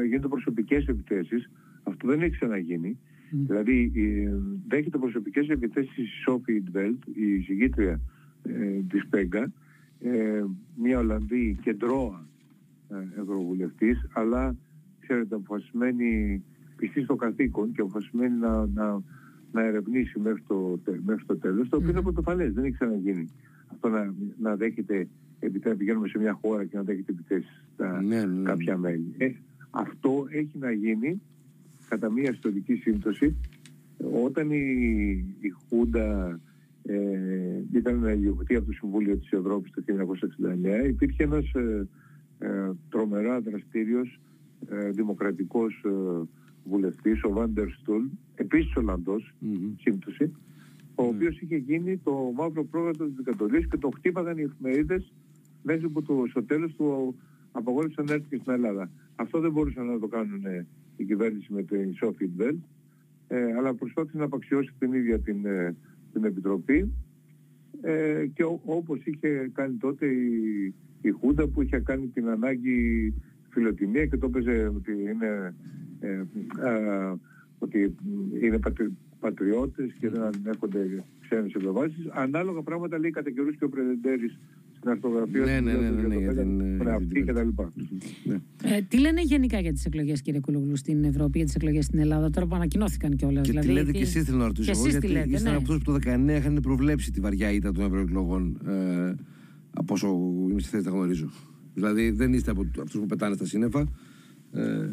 γίνονται 0.07 0.27
προσωπικές 0.27 0.85
επιθέσεις. 0.87 1.51
Αυτό 1.83 2.07
δεν 2.07 2.21
έχει 2.21 2.31
ξαναγίνει. 2.31 2.99
Δηλαδή 3.31 3.91
δέχεται 4.67 4.98
προσωπικές 4.98 5.48
επιθέσεις 5.48 5.98
η 5.98 6.05
Σόφι 6.24 6.53
Ιντβέλτ, 6.53 7.03
η 7.13 7.39
συγκήτρια 7.39 8.00
ε, 8.43 8.81
της 8.89 9.07
ΠΕΓΚΑ, 9.07 9.51
ε, 10.00 10.43
μια 10.75 11.00
Ολλανδή 11.00 11.57
κεντρώα 11.62 12.27
ε, 12.89 13.22
ευρωβουλευτής, 13.22 14.07
αλλά 14.13 14.55
ξέρετε 15.00 15.36
αποφασισμένη 15.36 16.43
πιστή 16.75 17.03
στο 17.03 17.15
καθήκον 17.15 17.72
και 17.72 17.81
αποφασισμένη 17.81 18.38
να, 18.38 18.65
να, 18.65 19.01
να 19.51 19.63
ερευνήσει 19.63 20.19
μέχρι 20.19 20.43
το, 20.48 20.79
μέχρι 21.05 21.25
το 21.25 21.38
τέλος, 21.38 21.69
το 21.69 21.77
οποίο 21.77 21.89
είναι 21.89 22.01
πρωτοφαλές, 22.01 22.53
δεν 22.53 22.63
έχει 22.63 22.74
ξαναγίνει. 22.74 23.29
Αυτό 23.72 23.89
να, 23.89 24.13
να 24.39 24.55
δέχεται, 24.55 25.07
επειδή 25.39 25.75
πηγαίνουμε 25.75 26.07
σε 26.07 26.19
μια 26.19 26.34
χώρα 26.34 26.65
και 26.65 26.77
να 26.77 26.84
δέχεται 26.84 27.12
επιθέσεις 27.12 27.65
στα 27.74 28.01
ναι, 28.01 28.19
ναι, 28.19 28.25
ναι. 28.25 28.43
κάποια 28.43 28.77
μέλη. 28.77 29.13
Ε, 29.17 29.31
αυτό 29.69 30.27
έχει 30.29 30.57
να 30.60 30.72
γίνει 30.72 31.22
κατά 31.89 32.12
μία 32.12 32.32
ιστορική 32.32 32.75
σύμπτωση 32.75 33.36
όταν 34.24 34.51
η, 34.51 34.65
η 35.39 35.50
Χούντα 35.50 36.39
ε, 36.84 36.98
ήταν 37.74 38.03
ιδιοκτή 38.03 38.56
από 38.56 38.65
το 38.65 38.72
Συμβούλιο 38.72 39.17
της 39.17 39.32
Ευρώπης 39.32 39.72
το 39.72 39.84
1969 40.84 40.88
υπήρχε 40.88 41.24
ένας 41.24 41.53
ε, 41.53 41.88
ε, 42.39 42.72
τρομερά 42.89 43.41
δραστήριος 43.41 44.20
ε, 44.70 44.89
δημοκρατικός 44.89 45.84
ε, 45.86 46.27
βουλευτής, 46.63 47.24
ο 47.24 47.29
Βάντερ 47.29 47.70
Στούλ, 47.72 48.03
επίσης 48.36 48.75
Ολλανδός, 48.75 49.34
mm-hmm. 49.41 49.74
σύμπτωση, 49.79 50.36
ο 50.96 51.03
mm 51.03 51.08
οποίος 51.08 51.39
είχε 51.39 51.56
γίνει 51.56 51.98
το 51.98 52.32
μαύρο 52.36 52.63
πρόγραμμα 52.63 53.06
της 53.06 53.15
δικατορίας 53.15 53.65
και 53.65 53.77
το 53.77 53.89
χτύπαγαν 53.96 54.38
οι 54.38 54.41
εφημερίδες 54.41 55.13
μέσα 55.63 55.88
που 55.88 56.01
το, 56.01 56.25
στο 56.29 56.44
τέλος 56.44 56.75
του 56.75 57.15
απαγόρευσαν 57.51 58.06
να 58.06 58.13
έρθει 58.13 58.27
και 58.29 58.38
στην 58.41 58.53
Ελλάδα. 58.53 58.89
Αυτό 59.15 59.39
δεν 59.39 59.51
μπορούσαν 59.51 59.86
να 59.86 60.00
το 60.00 60.08
κάνουν 60.08 60.44
η 60.97 61.03
κυβέρνηση 61.05 61.53
με 61.53 61.63
την 61.63 61.93
Σόφι 61.95 62.27
Μπέλ, 62.27 62.55
ε, 63.27 63.53
αλλά 63.57 63.73
προσπάθησε 63.73 64.17
να 64.17 64.23
απαξιώσει 64.23 64.71
την 64.79 64.93
ίδια 64.93 65.19
την, 65.19 65.45
ε, 65.45 65.75
την 66.13 66.23
Επιτροπή 66.23 66.91
ε, 67.81 68.25
και 68.33 68.43
ό, 68.43 68.61
όπως 68.65 68.99
είχε 69.03 69.51
κάνει 69.53 69.75
τότε 69.75 70.05
η, 70.05 70.73
η 71.01 71.09
Χούντα 71.09 71.47
που 71.47 71.61
είχε 71.61 71.79
κάνει 71.79 72.07
την 72.07 72.29
ανάγκη 72.29 73.13
φιλοτιμία 73.49 74.05
και 74.05 74.17
το 74.17 74.25
έπαιζε 74.25 74.71
ότι 74.75 74.91
είναι, 74.91 75.55
ε, 75.99 76.23
ότι 77.59 77.95
είναι 78.41 78.59
πατριώτες 79.19 79.93
και 79.99 80.09
δεν 80.09 80.21
ανέχονται 80.21 81.03
ξένες 81.21 81.53
ευλοβάσεις. 81.53 82.07
Ανάλογα 82.09 82.61
πράγματα 82.61 82.99
λέει 82.99 83.11
κατά 83.11 83.31
καιρούς 83.31 83.55
και 83.55 83.63
ο 83.63 83.69
Πρεδεντέρης 83.69 84.39
στην 84.88 85.08
αρθογραφία 85.08 85.46
ναι, 85.46 85.60
ναι, 85.60 85.77
ναι, 85.77 85.89
ναι, 85.89 86.08
ναι, 86.08 86.44
ναι, 86.44 86.44
ναι, 88.25 88.39
Ε, 88.62 88.82
τι 88.82 89.00
λένε 89.00 89.22
γενικά 89.22 89.60
για 89.60 89.74
τις 89.74 89.86
εκλογές, 89.86 90.22
κύριε 90.22 90.39
Κουλογλου, 90.39 90.75
στην 90.75 91.03
Ευρώπη, 91.03 91.38
για 91.38 91.46
τις 91.46 91.56
εκλογές 91.56 91.86
στην 91.86 92.00
Ελλάδα, 92.00 92.29
τώρα 92.29 92.48
που 92.48 92.56
ανακοινώθηκαν 92.56 93.15
κιόλας. 93.15 93.46
Και 93.46 93.51
δηλαδή, 93.51 93.67
τι 93.67 93.74
λέτε 93.74 93.91
και 93.91 94.01
εσείς, 94.01 94.24
θέλω 94.24 94.38
να 94.38 94.46
ρωτήσω. 94.46 94.72
εγώ, 94.72 94.88
γιατί 94.88 95.08
λέτε, 95.08 95.29
ήσταν 95.29 95.51
ναι. 95.51 95.58
από 95.58 95.74
αυτούς 95.74 95.77
που 95.77 95.91
το 95.91 96.12
2019 96.27 96.38
είχαν 96.38 96.60
προβλέψει 96.62 97.12
τη 97.12 97.20
βαριά 97.20 97.51
ήττα 97.51 97.72
των 97.72 97.86
ευρωεκλογών, 97.86 98.60
ε, 98.67 99.15
από 99.72 99.94
όσο 99.94 100.08
είμαι 100.50 100.60
στη 100.60 100.70
θέση 100.70 100.86
να 100.86 100.91
γνωρίζω. 100.91 101.29
Δηλαδή 101.74 102.10
δεν 102.10 102.34
είστε 102.34 102.51
από 102.51 102.65
αυτούς 102.82 103.00
που 103.00 103.06
πετάνε 103.06 103.36
στα 103.36 103.46
σύννεφα. 103.46 103.88
Ε, 104.53 104.89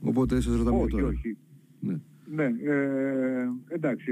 οπότε 0.00 0.40
σας 0.40 0.56
ρωτάμε 0.56 0.78
όχι, 0.78 0.90
τώρα. 0.90 1.06
Όχι. 1.06 1.36
Ναι, 1.80 1.96
ναι 2.34 2.44
ε, 2.44 3.48
εντάξει. 3.68 4.10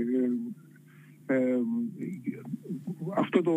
Ε, 1.27 1.35
ε, 1.35 1.57
αυτό 3.17 3.43
το 3.43 3.53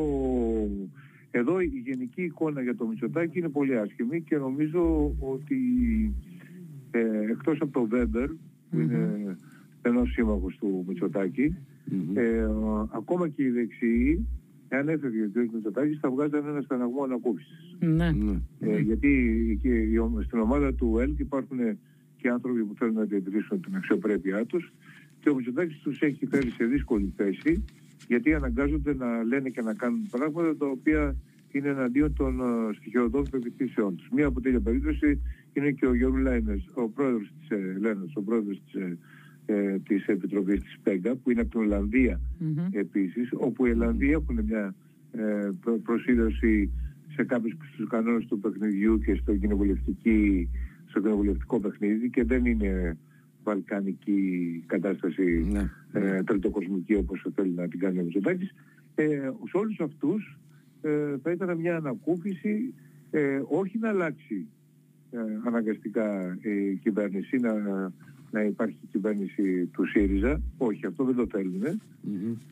εδώ 1.37 1.59
η 1.59 1.83
γενική 1.85 2.21
εικόνα 2.21 2.61
για 2.61 2.75
το 2.75 2.85
Μητσοτάκη 2.85 3.39
είναι 3.39 3.49
πολύ 3.49 3.77
άσχημη 3.77 4.21
και 4.21 4.37
νομίζω 4.37 5.13
ότι 5.19 5.57
ε, 6.91 7.31
εκτός 7.31 7.57
από 7.61 7.71
το 7.71 7.85
Βέμπερ 7.85 8.27
που 8.69 8.79
είναι 8.79 9.35
ένας 9.81 10.09
σύμμαχος 10.09 10.57
του 10.57 10.85
μητσοτακη 10.87 11.55
ε, 12.13 12.47
ακόμα 12.91 13.27
και 13.27 13.43
οι 13.43 13.49
δεξιοί 13.49 14.27
εάν 14.67 14.89
έφευγε 14.89 15.23
ο 15.23 15.29
κ. 15.33 15.53
Μητσοτάκης 15.53 15.99
θα 15.99 16.09
βγάζαν 16.09 16.47
ένα 16.47 16.61
στεναγμό 16.61 17.03
ανακούφισης. 17.03 17.77
Ναι. 17.79 18.11
Ε, 18.59 18.79
γιατί 18.79 19.59
και 19.61 19.69
στην 20.23 20.39
ομάδα 20.39 20.73
του 20.73 20.97
ΕΛΚ 20.99 21.19
υπάρχουν 21.19 21.57
και 22.15 22.29
άνθρωποι 22.29 22.63
που 22.63 22.75
θέλουν 22.77 22.93
να 22.93 23.03
διατηρήσουν 23.03 23.61
την 23.61 23.75
αξιοπρέπειά 23.75 24.45
τους 24.45 24.73
και 25.19 25.29
ο 25.29 25.35
Μητσοτάκης 25.35 25.77
τους 25.77 26.01
έχει 26.01 26.25
φέρει 26.25 26.49
σε 26.49 26.65
δύσκολη 26.65 27.13
θέση 27.15 27.63
γιατί 28.07 28.33
αναγκάζονται 28.33 28.93
να 28.93 29.23
λένε 29.23 29.49
και 29.49 29.61
να 29.61 29.73
κάνουν 29.73 30.07
πράγματα 30.11 30.57
τα 30.57 30.65
οποία 30.65 31.15
είναι 31.51 31.69
εναντίον 31.69 32.13
των 32.13 32.39
uh, 32.41 32.75
στοιχειοδών 32.75 33.25
πεπιθήσεών 33.31 33.95
τους. 33.95 34.07
Μία 34.11 34.27
από 34.27 34.41
τέτοια 34.41 34.59
περίπτωση 34.59 35.21
είναι 35.53 35.71
και 35.71 35.85
ο 35.85 35.93
Γιώργου 35.93 36.17
Λάινες, 36.17 36.69
ο 36.73 36.89
πρόεδρος 36.89 37.31
της 37.39 37.49
ε, 37.49 37.97
ο 38.13 38.21
πρόεδρος 38.21 38.61
της, 38.65 38.81
ε, 38.81 38.97
ε, 39.45 39.79
της 39.79 40.05
Επιτροπής 40.05 40.61
της 40.61 40.77
ΠΕΓΑ, 40.83 41.15
που 41.15 41.31
είναι 41.31 41.41
από 41.41 41.49
την 41.49 41.59
Ολλανδία 41.59 42.19
mm-hmm. 42.19 42.67
επίσης, 42.71 43.29
όπου 43.33 43.65
οι 43.65 43.71
Ολλανδοί 43.71 44.11
έχουν 44.11 44.43
μια 44.47 44.75
ε, 45.11 45.49
προσήλωση 45.83 46.71
σε 47.15 47.23
κάποιους 47.23 47.57
στους 47.73 47.87
κανόνες 47.89 48.25
του 48.25 48.39
παιχνιδιού 48.39 48.99
και 48.99 49.13
στο, 49.13 49.33
στο 50.85 50.99
κοινοβουλευτικό 50.99 51.59
παιχνίδι 51.59 52.09
και 52.09 52.23
δεν 52.23 52.45
είναι 52.45 52.97
βαλκανική 53.47 54.63
κατάσταση 54.65 55.47
ναι. 55.51 55.71
ε, 55.91 56.23
τριτοκοσμική 56.23 56.95
όπως 56.95 57.25
θέλει 57.35 57.53
να 57.53 57.67
την 57.67 57.79
κάνει 57.79 57.99
ο 57.99 58.03
Μητσοτάκης. 58.03 58.53
Ε, 58.95 59.05
σε 59.49 59.57
όλους 59.57 59.79
αυτούς 59.79 60.37
ε, 60.81 61.15
θα 61.23 61.31
ήταν 61.31 61.57
μια 61.57 61.75
ανακούφιση 61.75 62.73
ε, 63.11 63.41
όχι 63.47 63.77
να 63.77 63.89
αλλάξει 63.89 64.47
ε, 65.11 65.19
αναγκαστικά 65.45 66.37
η 66.41 66.75
κυβέρνηση, 66.75 67.37
να, 67.37 67.53
να 68.31 68.41
υπάρχει 68.43 68.77
κυβέρνηση 68.91 69.65
του 69.65 69.85
ΣΥΡΙΖΑ, 69.85 70.41
όχι 70.57 70.85
αυτό 70.85 71.03
δεν 71.03 71.15
το 71.15 71.27
θέλουν, 71.31 71.63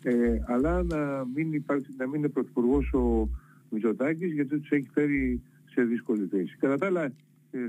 ε, 0.03 0.41
αλλά 0.47 0.83
να 0.83 1.25
μην, 1.35 1.53
υπάρχει, 1.53 1.87
να 1.97 2.07
μην 2.07 2.19
είναι 2.19 2.29
πρωθυπουργός 2.29 2.93
ο 2.93 3.29
Μητσοτάκης 3.69 4.33
γιατί 4.33 4.59
τους 4.59 4.69
έχει 4.69 4.89
φέρει 4.93 5.41
σε 5.65 5.83
δύσκολη 5.83 6.27
θέση. 6.31 6.55
Κατά 6.59 6.77
τα 6.77 6.85
άλλα, 6.85 7.03
ε, 7.03 7.13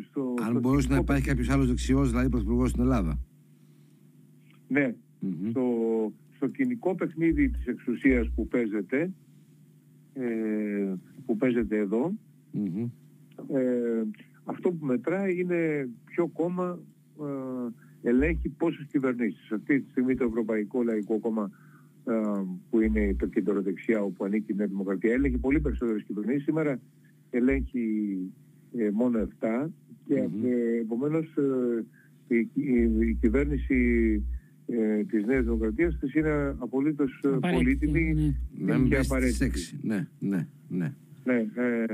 στο, 0.09 0.35
Αν 0.43 0.61
μπορούσε 0.61 0.88
να 0.88 0.97
υπάρχει 0.97 1.26
κάποιος 1.26 1.49
άλλος 1.49 1.66
δεξιός, 1.66 2.11
δηλαδή 2.11 2.28
πρωθυπουργός 2.28 2.71
στην 2.71 2.83
Ελλάδα. 2.83 3.19
Ναι. 4.69 4.95
Στο, 5.50 5.62
στο 6.37 6.47
κοινικό 6.47 6.95
παιχνίδι 6.95 7.49
της 7.49 7.66
εξουσίας 7.66 8.31
που 8.35 8.49
παίζεται, 8.49 9.11
ε, 10.12 10.95
που 11.26 11.37
παίζεται 11.37 11.76
εδώ, 11.76 12.12
ε, 13.52 14.02
αυτό 14.45 14.73
που 14.73 14.87
μετράει 14.87 15.40
είναι 15.40 15.88
ποιο 16.05 16.26
κόμμα 16.26 16.78
ε, 18.02 18.09
ελέγχει 18.09 18.49
πόσες 18.49 18.87
κυβερνήσεις. 18.87 19.52
Αυτή 19.52 19.81
τη 19.81 19.90
στιγμή 19.90 20.14
το 20.14 20.25
Ευρωπαϊκό 20.25 20.83
Λαϊκό 20.83 21.19
Κόμμα 21.19 21.50
που 22.71 22.81
είναι 22.81 23.14
το 23.19 23.26
κεντροδεξιά 23.26 24.02
όπου 24.02 24.25
ανήκει 24.25 24.52
η 24.52 24.55
Νέα 24.55 24.66
Δημοκρατία 24.66 25.12
έλεγχε 25.12 25.38
πολύ 25.38 25.61
περισσότερες 25.61 26.02
κυβερνήσεις. 26.02 26.43
Σήμερα 26.43 26.81
ελέγχει 27.31 28.16
ε, 28.76 28.90
μόνο 28.92 29.28
7 29.40 29.66
και 30.06 30.23
mm-hmm. 30.23 30.80
επομένως 30.80 31.26
η, 32.28 32.37
η, 32.37 33.14
κυβέρνηση 33.20 34.23
ε, 34.66 35.04
της 35.04 35.25
Νέας 35.25 35.44
Δημοκρατίας 35.44 35.99
της 35.99 36.14
είναι 36.14 36.56
απολύτως 36.58 37.20
πολύτιμη 37.40 38.37
ναι. 38.58 38.78
και 38.78 38.96
απαραίτητη. 38.96 39.78
Ναι, 39.82 40.06
ναι, 40.18 40.46
ναι. 40.68 40.94
ναι 41.25 41.46
ε, 41.54 41.85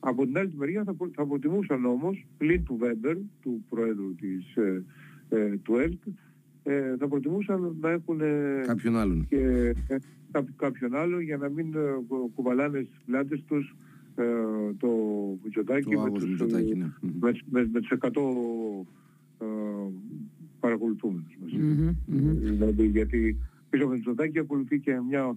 από 0.00 0.26
την 0.26 0.38
άλλη 0.38 0.52
μεριά 0.56 0.84
θα, 0.84 0.94
θα 1.14 1.26
προτιμούσαν 1.26 1.84
όμως, 1.84 2.26
πλην 2.38 2.64
του 2.64 2.76
Βέμπερ, 2.76 3.16
του 3.42 3.64
Πρόεδρου 3.68 4.14
της, 4.14 4.56
ε, 4.56 4.84
ε, 5.28 5.56
του 5.62 5.76
ΕΛΚ, 5.76 6.02
ε, 6.62 6.96
θα 6.98 7.08
προτιμούσαν 7.08 7.76
να 7.80 7.90
έχουν 7.90 8.20
κάποιον 8.66 8.96
άλλον. 8.96 9.26
Και, 9.28 9.74
κάποιον 10.56 10.94
άλλο 10.94 11.20
για 11.20 11.36
να 11.36 11.48
μην 11.48 11.74
κουβαλάνε 12.34 12.78
στις 12.80 13.00
πλάτες 13.06 13.42
τους 13.46 13.76
το 14.78 14.88
Μητσοτάκι 15.44 15.96
με, 15.96 16.10
τους, 16.10 16.52
ναι. 16.52 16.60
με, 17.20 17.32
με, 17.50 17.68
με 17.72 17.80
τους 17.80 17.92
100 18.00 18.10
παρακολουθούμενους 20.60 21.36
μας. 21.40 21.50
Δηλαδή 22.42 22.86
γιατί 22.86 23.36
πίσω 23.70 23.82
από 23.82 23.92
το 23.92 23.96
Μητσοτάκι 23.96 24.38
ακολουθεί 24.38 24.78
και 24.78 25.00
μια 25.08 25.36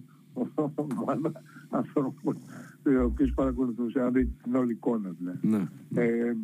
ομάδα 1.00 1.32
ανθρώπων 1.80 2.36
οι 2.90 2.96
οποίοι 2.96 3.32
παρακολουθούσε, 3.32 4.00
αν 4.00 4.12
δείτε 4.12 4.30
την 4.42 4.54
όλη 4.54 4.72
εικόνα 4.72 5.14
δηλαδή. 5.18 5.48
Ναι. 5.48 5.68
Ε, 6.02 6.36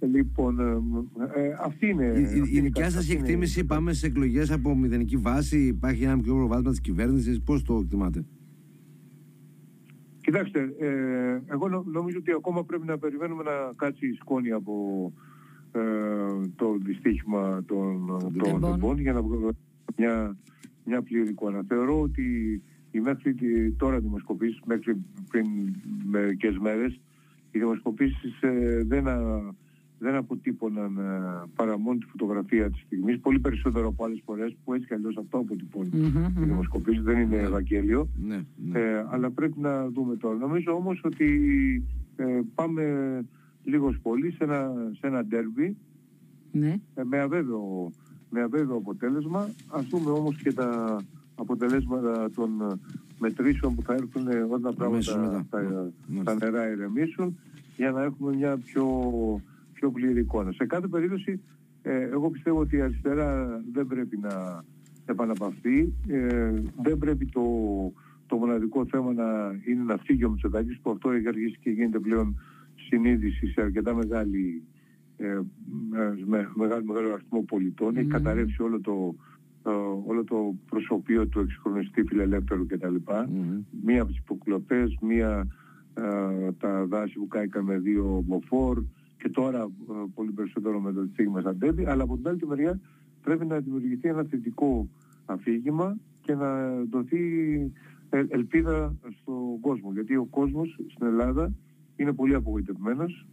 Λοιπόν, 0.00 0.60
ε, 0.60 1.40
ε, 1.40 1.56
αυτή 1.60 1.86
είναι. 1.86 2.04
Η, 2.04 2.56
η 2.56 2.60
δικιά 2.60 2.90
σας 2.90 3.10
εκτίμηση, 3.10 3.64
πάμε 3.64 3.92
σε 3.92 4.06
εκλογές 4.06 4.50
από 4.50 4.76
μηδενική 4.76 5.16
βάση, 5.16 5.58
υπάρχει 5.58 6.04
ένα 6.04 6.16
μικρό 6.16 6.34
προβάδισμα 6.34 6.70
της 6.70 6.80
κυβέρνησης, 6.80 7.40
πώς 7.40 7.62
το 7.62 7.80
εκτιμάτε; 7.82 8.24
Κοιτάξτε, 10.28 10.74
ε, 10.78 11.40
εγώ 11.46 11.68
νομίζω 11.84 12.18
ότι 12.18 12.32
ακόμα 12.32 12.64
πρέπει 12.64 12.86
να 12.86 12.98
περιμένουμε 12.98 13.42
να 13.42 13.72
κάτσει 13.76 14.06
η 14.06 14.12
σκόνη 14.12 14.50
από 14.50 14.74
ε, 15.72 15.80
το 16.56 16.76
δυστύχημα 16.82 17.64
των, 17.66 18.06
των 18.60 18.98
για 18.98 19.12
να 19.12 19.22
βγούμε 19.22 19.50
μια, 19.96 20.36
μια 20.84 21.02
πλήρη 21.02 21.28
εικόνα. 21.28 21.64
Θεωρώ 21.68 22.00
ότι 22.00 22.62
οι 22.90 23.00
μέχρι 23.00 23.34
τώρα 23.78 23.98
δημοσκοπήσεις, 23.98 24.60
μέχρι 24.64 24.96
πριν 25.28 25.46
μερικές 26.10 26.58
μέρες, 26.58 27.00
οι 27.50 27.58
δημοσκοπήσεις 27.58 28.42
ε, 28.42 28.82
δεν, 28.86 29.06
δεν 29.98 30.14
αποτύπωναν 30.14 30.96
ε, 30.96 31.48
παρά 31.54 31.78
μόνο 31.78 31.98
τη 31.98 32.06
φωτογραφία 32.06 32.70
της 32.70 32.80
στιγμής, 32.80 33.20
πολύ 33.20 33.38
περισσότερο 33.38 33.88
από 33.88 34.04
άλλες 34.04 34.22
φορές 34.24 34.56
που 34.64 34.74
έτσι 34.74 34.86
κι 34.86 34.94
αλλιώς 34.94 35.16
αυτό 35.16 35.38
αποτυπώνει. 35.38 35.90
Οι 36.38 36.44
δημοσκοπήσεις, 36.44 37.02
δεν 37.02 37.18
είναι 37.20 37.36
Ευαγγέλιο, 37.36 38.08
ναι, 38.26 38.40
ναι. 38.70 38.78
Ε, 38.78 39.06
αλλά 39.10 39.30
πρέπει 39.30 39.60
να 39.60 39.88
δούμε 39.88 40.16
τώρα. 40.16 40.36
Νομίζω 40.36 40.72
όμως 40.72 41.00
ότι 41.04 41.26
ε, 42.16 42.40
πάμε 42.54 42.82
λίγος 43.64 43.98
πολύ 44.02 44.30
σε 44.32 44.44
ένα, 44.44 44.72
σε 44.98 45.06
ένα 45.06 45.24
ντέρμπι. 45.24 45.76
Ναι. 46.52 46.80
ε, 46.94 47.02
με, 47.04 47.20
αβέβαιο, 47.20 47.90
με 48.30 48.40
αβέβαιο 48.40 48.76
αποτέλεσμα. 48.76 49.48
Ας 49.68 49.86
δούμε 49.86 50.10
όμως 50.10 50.36
και 50.42 50.52
τα 50.52 51.00
αποτελέσματα 51.34 52.30
των 52.34 52.80
μετρήσεων 53.18 53.74
που 53.74 53.82
θα 53.82 53.94
έρθουν 53.94 54.26
όταν 54.28 54.62
τα 54.62 54.72
πράγματα 54.72 55.46
τα, 56.24 56.34
νερά 56.34 56.70
ηρεμήσουν. 56.70 57.38
Για 57.76 57.90
να 57.90 58.02
έχουμε 58.02 58.36
μια 58.36 58.56
πιο, 58.56 58.86
πιο 59.78 59.90
πλήρη 59.90 60.20
εικόνα. 60.20 60.52
Σε 60.52 60.66
κάθε 60.66 60.86
περίπτωση 60.86 61.40
ε, 61.82 62.02
εγώ 62.02 62.30
πιστεύω 62.30 62.58
ότι 62.60 62.76
η 62.76 62.80
αριστερά 62.80 63.60
δεν 63.72 63.86
πρέπει 63.86 64.18
να 64.18 64.64
επαναπαυθεί. 65.06 65.92
Ε, 66.08 66.52
δεν 66.82 66.98
πρέπει 66.98 67.26
το, 67.26 67.42
το 68.26 68.36
μοναδικό 68.36 68.86
θέμα 68.86 69.12
να 69.12 69.60
είναι 69.66 69.82
να 69.82 69.96
φύγει 69.96 70.24
ο 70.24 70.30
Μητσοτάκης 70.30 70.80
που 70.80 70.90
αυτό 70.90 71.10
έχει 71.10 71.28
αρχίσει 71.28 71.58
και 71.60 71.70
γίνεται 71.70 71.98
πλέον 71.98 72.40
συνείδηση 72.88 73.46
σε 73.46 73.60
αρκετά 73.60 73.94
μεγάλη, 73.94 74.62
ε, 75.16 75.38
με, 76.26 76.50
μεγάλο, 76.54 76.84
μεγάλο 76.84 77.12
αριθμό 77.12 77.42
πολιτών. 77.42 77.96
Έχει 77.96 78.08
καταρρεύσει 78.08 78.62
όλο 78.62 78.80
το, 78.80 79.14
ε, 79.66 79.70
όλο 80.06 80.24
το 80.24 80.54
προσωπείο 80.68 81.26
του 81.26 81.40
εξυγχρονιστή 81.40 82.02
φιλελεύθερου 82.02 82.66
κτλ. 82.66 82.94
Μία 83.84 84.02
από 84.02 84.10
τις 84.10 84.20
υποκλοπές, 84.20 84.96
μία 85.00 85.46
ε, 85.94 86.52
τα 86.58 86.86
δάση 86.86 87.14
που 87.18 87.26
κάηκαν 87.26 87.64
με 87.64 87.78
δύο 87.78 88.22
μποφόρ 88.26 88.82
και 89.18 89.28
τώρα 89.28 89.60
ε, 89.60 89.92
πολύ 90.14 90.30
περισσότερο 90.30 90.80
με 90.80 90.92
το 90.92 91.06
στίγμα 91.12 91.40
σαν 91.40 91.58
τέμπη, 91.58 91.84
αλλά 91.86 92.02
από 92.02 92.16
την 92.16 92.28
άλλη 92.28 92.46
μεριά 92.46 92.80
πρέπει 93.22 93.46
να 93.46 93.58
δημιουργηθεί 93.58 94.08
ένα 94.08 94.22
θετικό 94.22 94.88
αφήγημα 95.24 95.96
και 96.22 96.34
να 96.34 96.68
δοθεί 96.90 97.20
ελπίδα 98.10 98.94
στον 99.20 99.60
κόσμο. 99.60 99.92
Γιατί 99.92 100.16
ο 100.16 100.24
κόσμος 100.24 100.78
στην 100.88 101.06
Ελλάδα 101.06 101.52
είναι 101.96 102.12
πολύ 102.12 102.34
απογοητευμένος. 102.34 103.26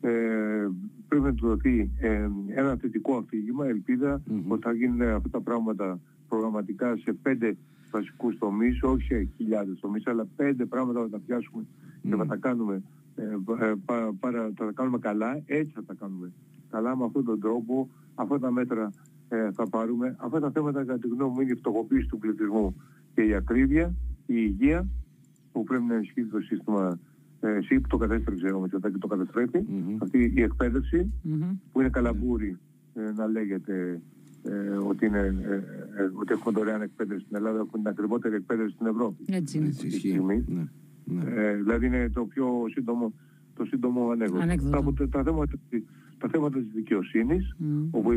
Ε, 0.00 0.68
πρέπει 1.08 1.24
να 1.24 1.34
του 1.34 1.46
δοθεί 1.46 1.90
ε, 2.00 2.28
ένα 2.48 2.76
θετικό 2.76 3.16
αφήγημα, 3.16 3.66
ελπίδα 3.66 4.22
mm-hmm. 4.22 4.42
ότι 4.48 4.62
θα 4.62 4.72
γίνουν 4.72 5.02
αυτά 5.02 5.28
τα 5.28 5.40
πράγματα 5.40 6.00
προγραμματικά 6.28 6.96
σε 6.96 7.12
πέντε 7.12 7.56
βασικούς 7.90 8.38
τομείς, 8.38 8.82
όχι 8.82 9.02
σε 9.02 9.28
χιλιάδες 9.36 9.80
τομείς, 9.80 10.06
αλλά 10.06 10.26
πέντε 10.36 10.64
πράγματα 10.64 11.00
θα 11.00 11.08
τα 11.08 11.20
πιάσουμε 11.26 11.62
mm-hmm. 11.62 12.08
και 12.08 12.16
θα 12.16 12.26
τα 12.26 12.36
κάνουμε, 12.36 12.82
ε, 13.14 13.22
ε, 13.64 13.72
πα, 13.84 14.14
παρα, 14.20 14.50
θα 14.56 14.64
τα 14.64 14.72
κάνουμε 14.74 14.98
καλά, 14.98 15.42
έτσι 15.46 15.72
θα 15.74 15.84
τα 15.84 15.94
κάνουμε 15.94 16.32
καλά 16.70 16.96
με 16.96 17.04
αυτόν 17.04 17.24
τον 17.24 17.40
τρόπο, 17.40 17.88
αυτά 18.14 18.38
τα 18.38 18.50
μέτρα 18.50 18.90
ε, 19.28 19.50
θα 19.52 19.68
πάρουμε. 19.68 20.16
Αυτά 20.18 20.40
τα 20.40 20.50
θέματα 20.50 20.84
κατά 20.84 20.98
τη 20.98 21.08
γνώμη 21.08 21.32
μου 21.34 21.40
είναι 21.40 21.52
η 21.52 21.56
φτωχοποίηση 21.56 22.06
του 22.06 22.18
πληθυσμού 22.18 22.76
και 23.14 23.22
η 23.22 23.34
ακρίβεια, 23.34 23.94
η 24.26 24.34
υγεία, 24.36 24.86
που 25.52 25.64
πρέπει 25.64 25.84
να 25.84 25.94
ενισχύσει 25.94 26.28
το 26.28 26.40
σύστημα 26.40 26.98
ε, 27.40 27.56
εσύ 27.56 27.80
που 27.80 27.88
το 27.88 27.96
κατέστρεψε 27.96 28.46
ο 28.46 28.60
Μητσοτάκης 28.60 28.98
το 28.98 29.06
καταστρέφει, 29.06 29.64
mm-hmm. 29.68 29.96
αυτή 29.98 30.32
η 30.36 30.42
εκπαίδευση 30.42 31.12
mm-hmm. 31.24 31.56
που 31.72 31.80
είναι 31.80 31.88
καλαμπούρη 31.88 32.58
ε, 32.94 33.12
να 33.16 33.26
λέγεται 33.26 34.00
ε, 34.42 34.76
ότι, 34.88 35.06
είναι, 35.06 35.18
ε, 35.18 35.54
ε, 36.02 36.10
ότι 36.14 36.32
έχουμε 36.32 36.58
δωρεάν 36.58 36.82
εκπαίδευση 36.82 37.24
στην 37.24 37.36
Ελλάδα, 37.36 37.58
έχουμε 37.58 37.82
την 37.82 37.88
ακριβότερη 37.88 38.34
εκπαίδευση 38.34 38.74
στην 38.74 38.86
Ευρώπη. 38.86 39.24
Έτσι 39.26 39.58
είναι. 40.02 40.44
Ναι. 40.46 40.64
Ναι. 41.04 41.22
Ε, 41.34 41.54
δηλαδή 41.54 41.86
είναι 41.86 42.10
το 42.10 42.24
πιο 42.24 42.64
σύντομο, 42.70 43.12
το 43.56 43.64
σύντομο 43.64 44.10
ανέκδοτο. 44.10 44.92
Τα, 44.92 45.08
τα, 45.08 45.22
θέματα, 45.22 45.58
τα 46.18 46.28
θέματα 46.28 46.58
της 46.58 46.72
δικαιοσύνης, 46.74 47.56
mm. 47.60 47.88
όπου 47.90 48.12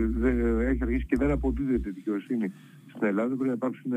έχει 0.59 0.83
αρχίσει 0.83 1.05
και 1.05 1.17
δεν 1.17 1.31
αποδίδεται 1.31 1.89
δικαιοσύνη 1.89 2.51
στην 2.87 3.07
Ελλάδα, 3.07 3.27
πρέπει 3.27 3.47
να 3.47 3.53
υπάρξουν 3.53 3.91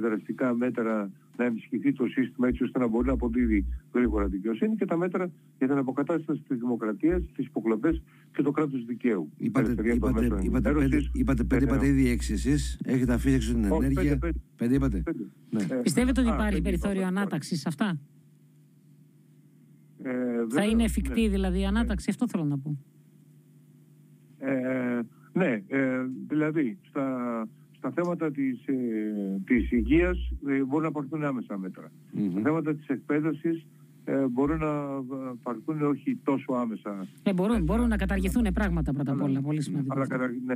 δραστικά 0.00 0.54
μέτρα 0.54 1.10
να 1.40 1.46
ενισχυθεί 1.46 1.92
το 1.92 2.06
σύστημα 2.06 2.48
έτσι 2.48 2.62
ώστε 2.62 2.78
να 2.78 2.86
μπορεί 2.86 3.06
να 3.06 3.12
αποδίδει 3.12 3.66
γρήγορα 3.94 4.26
δικαιοσύνη 4.26 4.74
και 4.76 4.84
τα 4.84 4.96
μέτρα 4.96 5.30
για 5.58 5.68
την 5.68 5.76
αποκατάσταση 5.76 6.42
της 6.48 6.58
δημοκρατίας, 6.58 7.22
τις 7.34 7.46
υποκλοπές 7.46 8.02
και 8.32 8.42
το 8.42 8.50
κράτος 8.50 8.84
δικαίου. 8.84 9.30
Είπατε, 9.36 9.70
είπατε, 9.70 9.92
είπατε, 9.92 10.24
είπατε, 10.42 10.72
πέντε, 10.72 10.96
είπατε 11.12 11.44
πέντε, 11.44 11.64
είπατε 11.64 11.86
ήδη 11.86 12.08
έξι 12.08 12.32
εσείς, 12.32 12.80
έχετε 12.84 13.12
αφήσει 13.12 13.34
έξω 13.34 13.52
την 13.52 13.64
ενέργεια. 13.64 14.18
Πέντε, 14.18 14.38
πέντε. 14.56 14.74
είπατε. 14.74 15.02
Ναι. 15.50 15.62
Ε, 15.62 15.74
Πιστεύετε 15.74 16.20
ότι 16.20 16.30
υπάρχει 16.30 16.60
περιθώριο 16.60 17.06
ανάταξης 17.06 17.60
σε 17.60 17.68
αυτά; 17.68 17.98
Ε, 20.02 20.12
θα 20.48 20.64
είναι 20.64 20.84
εφικτή 20.84 21.22
ναι. 21.22 21.28
δηλαδή 21.28 21.60
η 21.60 21.64
ανάταξη, 21.64 22.10
αυτό 22.10 22.28
θέλω 22.28 22.44
να 22.44 22.58
πω. 22.58 22.78
Ε, 24.38 25.00
ναι, 25.32 25.62
ε, 25.66 26.04
δηλαδή 26.28 26.78
στα, 26.82 27.48
στα 27.80 27.90
θέματα 27.90 28.30
της, 28.30 28.66
ε, 28.66 28.74
της 29.44 29.72
υγείας 29.72 30.32
ε, 30.46 30.64
μπορούν 30.64 30.84
να 30.84 30.90
πάρθουν 30.90 31.24
άμεσα 31.24 31.58
μέτρα. 31.58 31.88
Mm-hmm. 31.88 32.30
Στα 32.30 32.40
θέματα 32.40 32.74
της 32.74 32.86
εκπαίδευσης 32.86 33.66
ε, 34.04 34.26
μπορούν 34.26 34.58
να 34.58 34.72
πάρθουν 35.42 35.82
όχι 35.82 36.18
τόσο 36.24 36.52
άμεσα. 36.52 37.06
Ε, 37.22 37.32
μπορούν, 37.32 37.62
μπορούν 37.62 37.88
να 37.88 37.96
καταργηθούν 37.96 38.46
πράγματα 38.54 38.92
πρώτα 38.92 39.12
απ' 39.12 39.22
όλα. 39.22 39.40
Πολύ 39.40 39.62
σημαντικό. 39.62 39.94
Αλλά 39.94 40.06
ναι. 40.46 40.54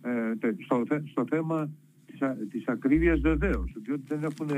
ε, 0.00 0.54
στο, 0.64 0.82
στο 1.04 1.24
θέμα 1.30 1.70
της, 2.06 2.18
της 2.50 2.66
ακρίβειας 2.66 3.20
βεβαίως, 3.20 3.72
διότι 3.82 4.02
δεν 4.08 4.22
έχουν 4.22 4.48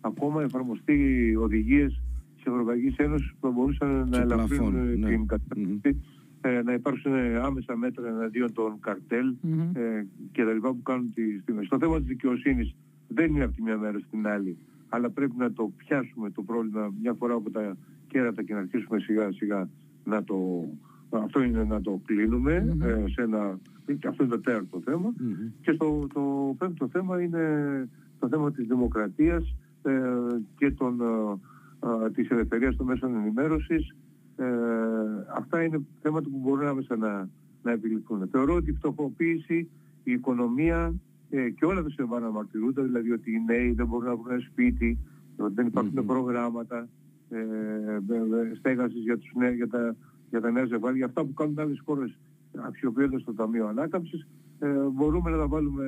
ακόμα 0.00 0.42
εφαρμοστεί 0.42 0.96
οδηγίες 1.36 2.00
της 2.34 2.44
Ευρωπαϊκής 2.44 2.96
Ένωσης 2.96 3.32
που 3.40 3.52
μπορούσαν 3.52 4.08
να 4.08 4.18
ελαφρύνουν 4.18 4.98
ναι. 4.98 5.08
την 5.08 5.26
κατάσταση 5.26 6.00
ε, 6.46 6.62
να 6.62 6.72
υπάρξουν 6.72 7.12
άμεσα 7.42 7.76
μέτρα 7.76 8.08
εναντίον 8.08 8.52
των 8.52 8.80
καρτέλ 8.80 9.34
mm-hmm. 9.42 9.76
ε, 9.76 10.04
και 10.32 10.44
τα 10.44 10.52
λοιπά 10.52 10.68
που 10.68 10.82
κάνουν 10.82 11.12
τη 11.14 11.38
στιγμή. 11.40 11.64
Στο 11.64 11.78
θέμα 11.78 11.96
της 11.96 12.06
δικαιοσύνης 12.06 12.74
δεν 13.08 13.34
είναι 13.34 13.44
από 13.44 13.54
τη 13.54 13.62
μια 13.62 13.76
μέρα 13.76 13.98
στην 13.98 14.26
άλλη, 14.26 14.56
αλλά 14.88 15.10
πρέπει 15.10 15.34
να 15.36 15.52
το 15.52 15.72
πιάσουμε 15.76 16.30
το 16.30 16.42
πρόβλημα 16.42 16.94
μια 17.00 17.14
φορά 17.14 17.34
από 17.34 17.50
τα 17.50 17.76
κέρατα 18.08 18.42
και 18.42 18.52
να 18.52 18.58
αρχίσουμε 18.58 18.98
σιγά 18.98 19.32
σιγά 19.32 19.68
να 20.04 20.24
το, 20.24 20.68
αυτό 21.10 21.42
είναι 21.42 21.64
να 21.64 21.80
το 21.80 22.00
κλείνουμε 22.04 22.66
mm-hmm. 22.68 22.86
ε, 22.86 23.04
σε 23.08 23.22
ένα, 23.22 23.58
αυτό 24.08 24.24
είναι 24.24 24.34
το 24.34 24.40
τέταρτο 24.40 24.80
θέμα. 24.84 25.12
Mm-hmm. 25.18 25.52
Και 25.60 25.72
στο, 25.72 26.06
το 26.14 26.54
πέμπτο 26.58 26.88
θέμα 26.88 27.22
είναι 27.22 27.44
το 28.18 28.28
θέμα 28.28 28.52
της 28.52 28.66
δημοκρατίας 28.66 29.54
ε, 29.82 29.92
και 30.56 30.70
των, 30.70 31.00
ε, 31.00 32.10
της 32.10 32.28
ελευθερίας 32.28 32.76
των 32.76 32.86
μέσων 32.86 33.14
ενημέρωσης 33.14 33.94
ε, 34.36 34.46
αυτά 35.36 35.62
είναι 35.62 35.80
θέματα 36.02 36.28
που 36.28 36.38
μπορούν 36.38 36.66
άμεσα 36.66 36.96
να, 36.96 37.28
να 37.62 37.70
επιληθούν. 37.70 38.28
Θεωρώ 38.30 38.54
ότι 38.54 38.70
η 38.70 38.74
φτωχοποίηση, 38.74 39.70
η 40.04 40.12
οικονομία 40.12 40.94
ε, 41.30 41.50
και 41.50 41.64
όλα 41.64 41.82
τα 41.82 41.90
συμβάνα 41.90 42.30
μαρτυρούνται, 42.30 42.82
δηλαδή 42.82 43.10
ότι 43.10 43.30
οι 43.30 43.42
νέοι 43.46 43.72
δεν 43.72 43.86
μπορούν 43.86 44.08
να 44.08 44.16
βρουν 44.16 44.40
σπίτι, 44.40 44.98
ότι 45.36 45.54
δεν 45.54 45.66
υπαρχουν 45.66 46.06
προγράμματα 46.06 46.88
ε, 47.30 47.38
στέγασης 48.58 49.02
για, 49.02 49.18
τους 49.18 49.30
νέους, 49.34 49.54
για, 49.54 49.68
τα, 49.68 49.96
για 50.30 50.40
τα 50.40 50.50
νέα 50.50 50.64
ζευγάρια. 50.64 51.04
Αυτά 51.04 51.24
που 51.24 51.32
κάνουν 51.32 51.58
άλλες 51.58 51.82
χώρες 51.84 52.18
αξιοποιώντας 52.66 53.24
το 53.24 53.34
Ταμείο 53.34 53.66
Ανάκαμψης, 53.66 54.26
ε, 54.58 54.68
μπορούμε 54.92 55.30
να 55.30 55.36
τα 55.36 55.46
βάλουμε 55.46 55.84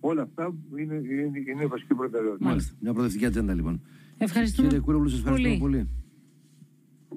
όλα 0.00 0.22
αυτά, 0.22 0.54
είναι, 0.76 0.94
είναι, 0.94 1.38
είναι 1.46 1.66
βασική 1.66 1.94
προτεραιότητα. 1.94 2.48
Μάλιστα, 2.48 2.74
μια 2.80 2.92
προοδευτική 2.92 3.26
ατζέντα 3.26 3.54
λοιπόν. 3.54 3.80
Ευχαριστούμε 4.18 4.68
Κύριε 4.68 4.82
Κούρογλου, 4.82 5.08
σας 5.08 5.18
ευχαριστούμε 5.18 5.58
πολύ. 5.58 5.88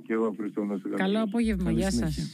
Και 0.06 0.14
εγώ 0.14 0.26
ευχαριστώ 0.32 0.64
να 0.64 0.78
Καλό 0.98 1.22
απόγευμα. 1.22 1.72
Γεια 1.72 1.92
σας. 1.92 2.32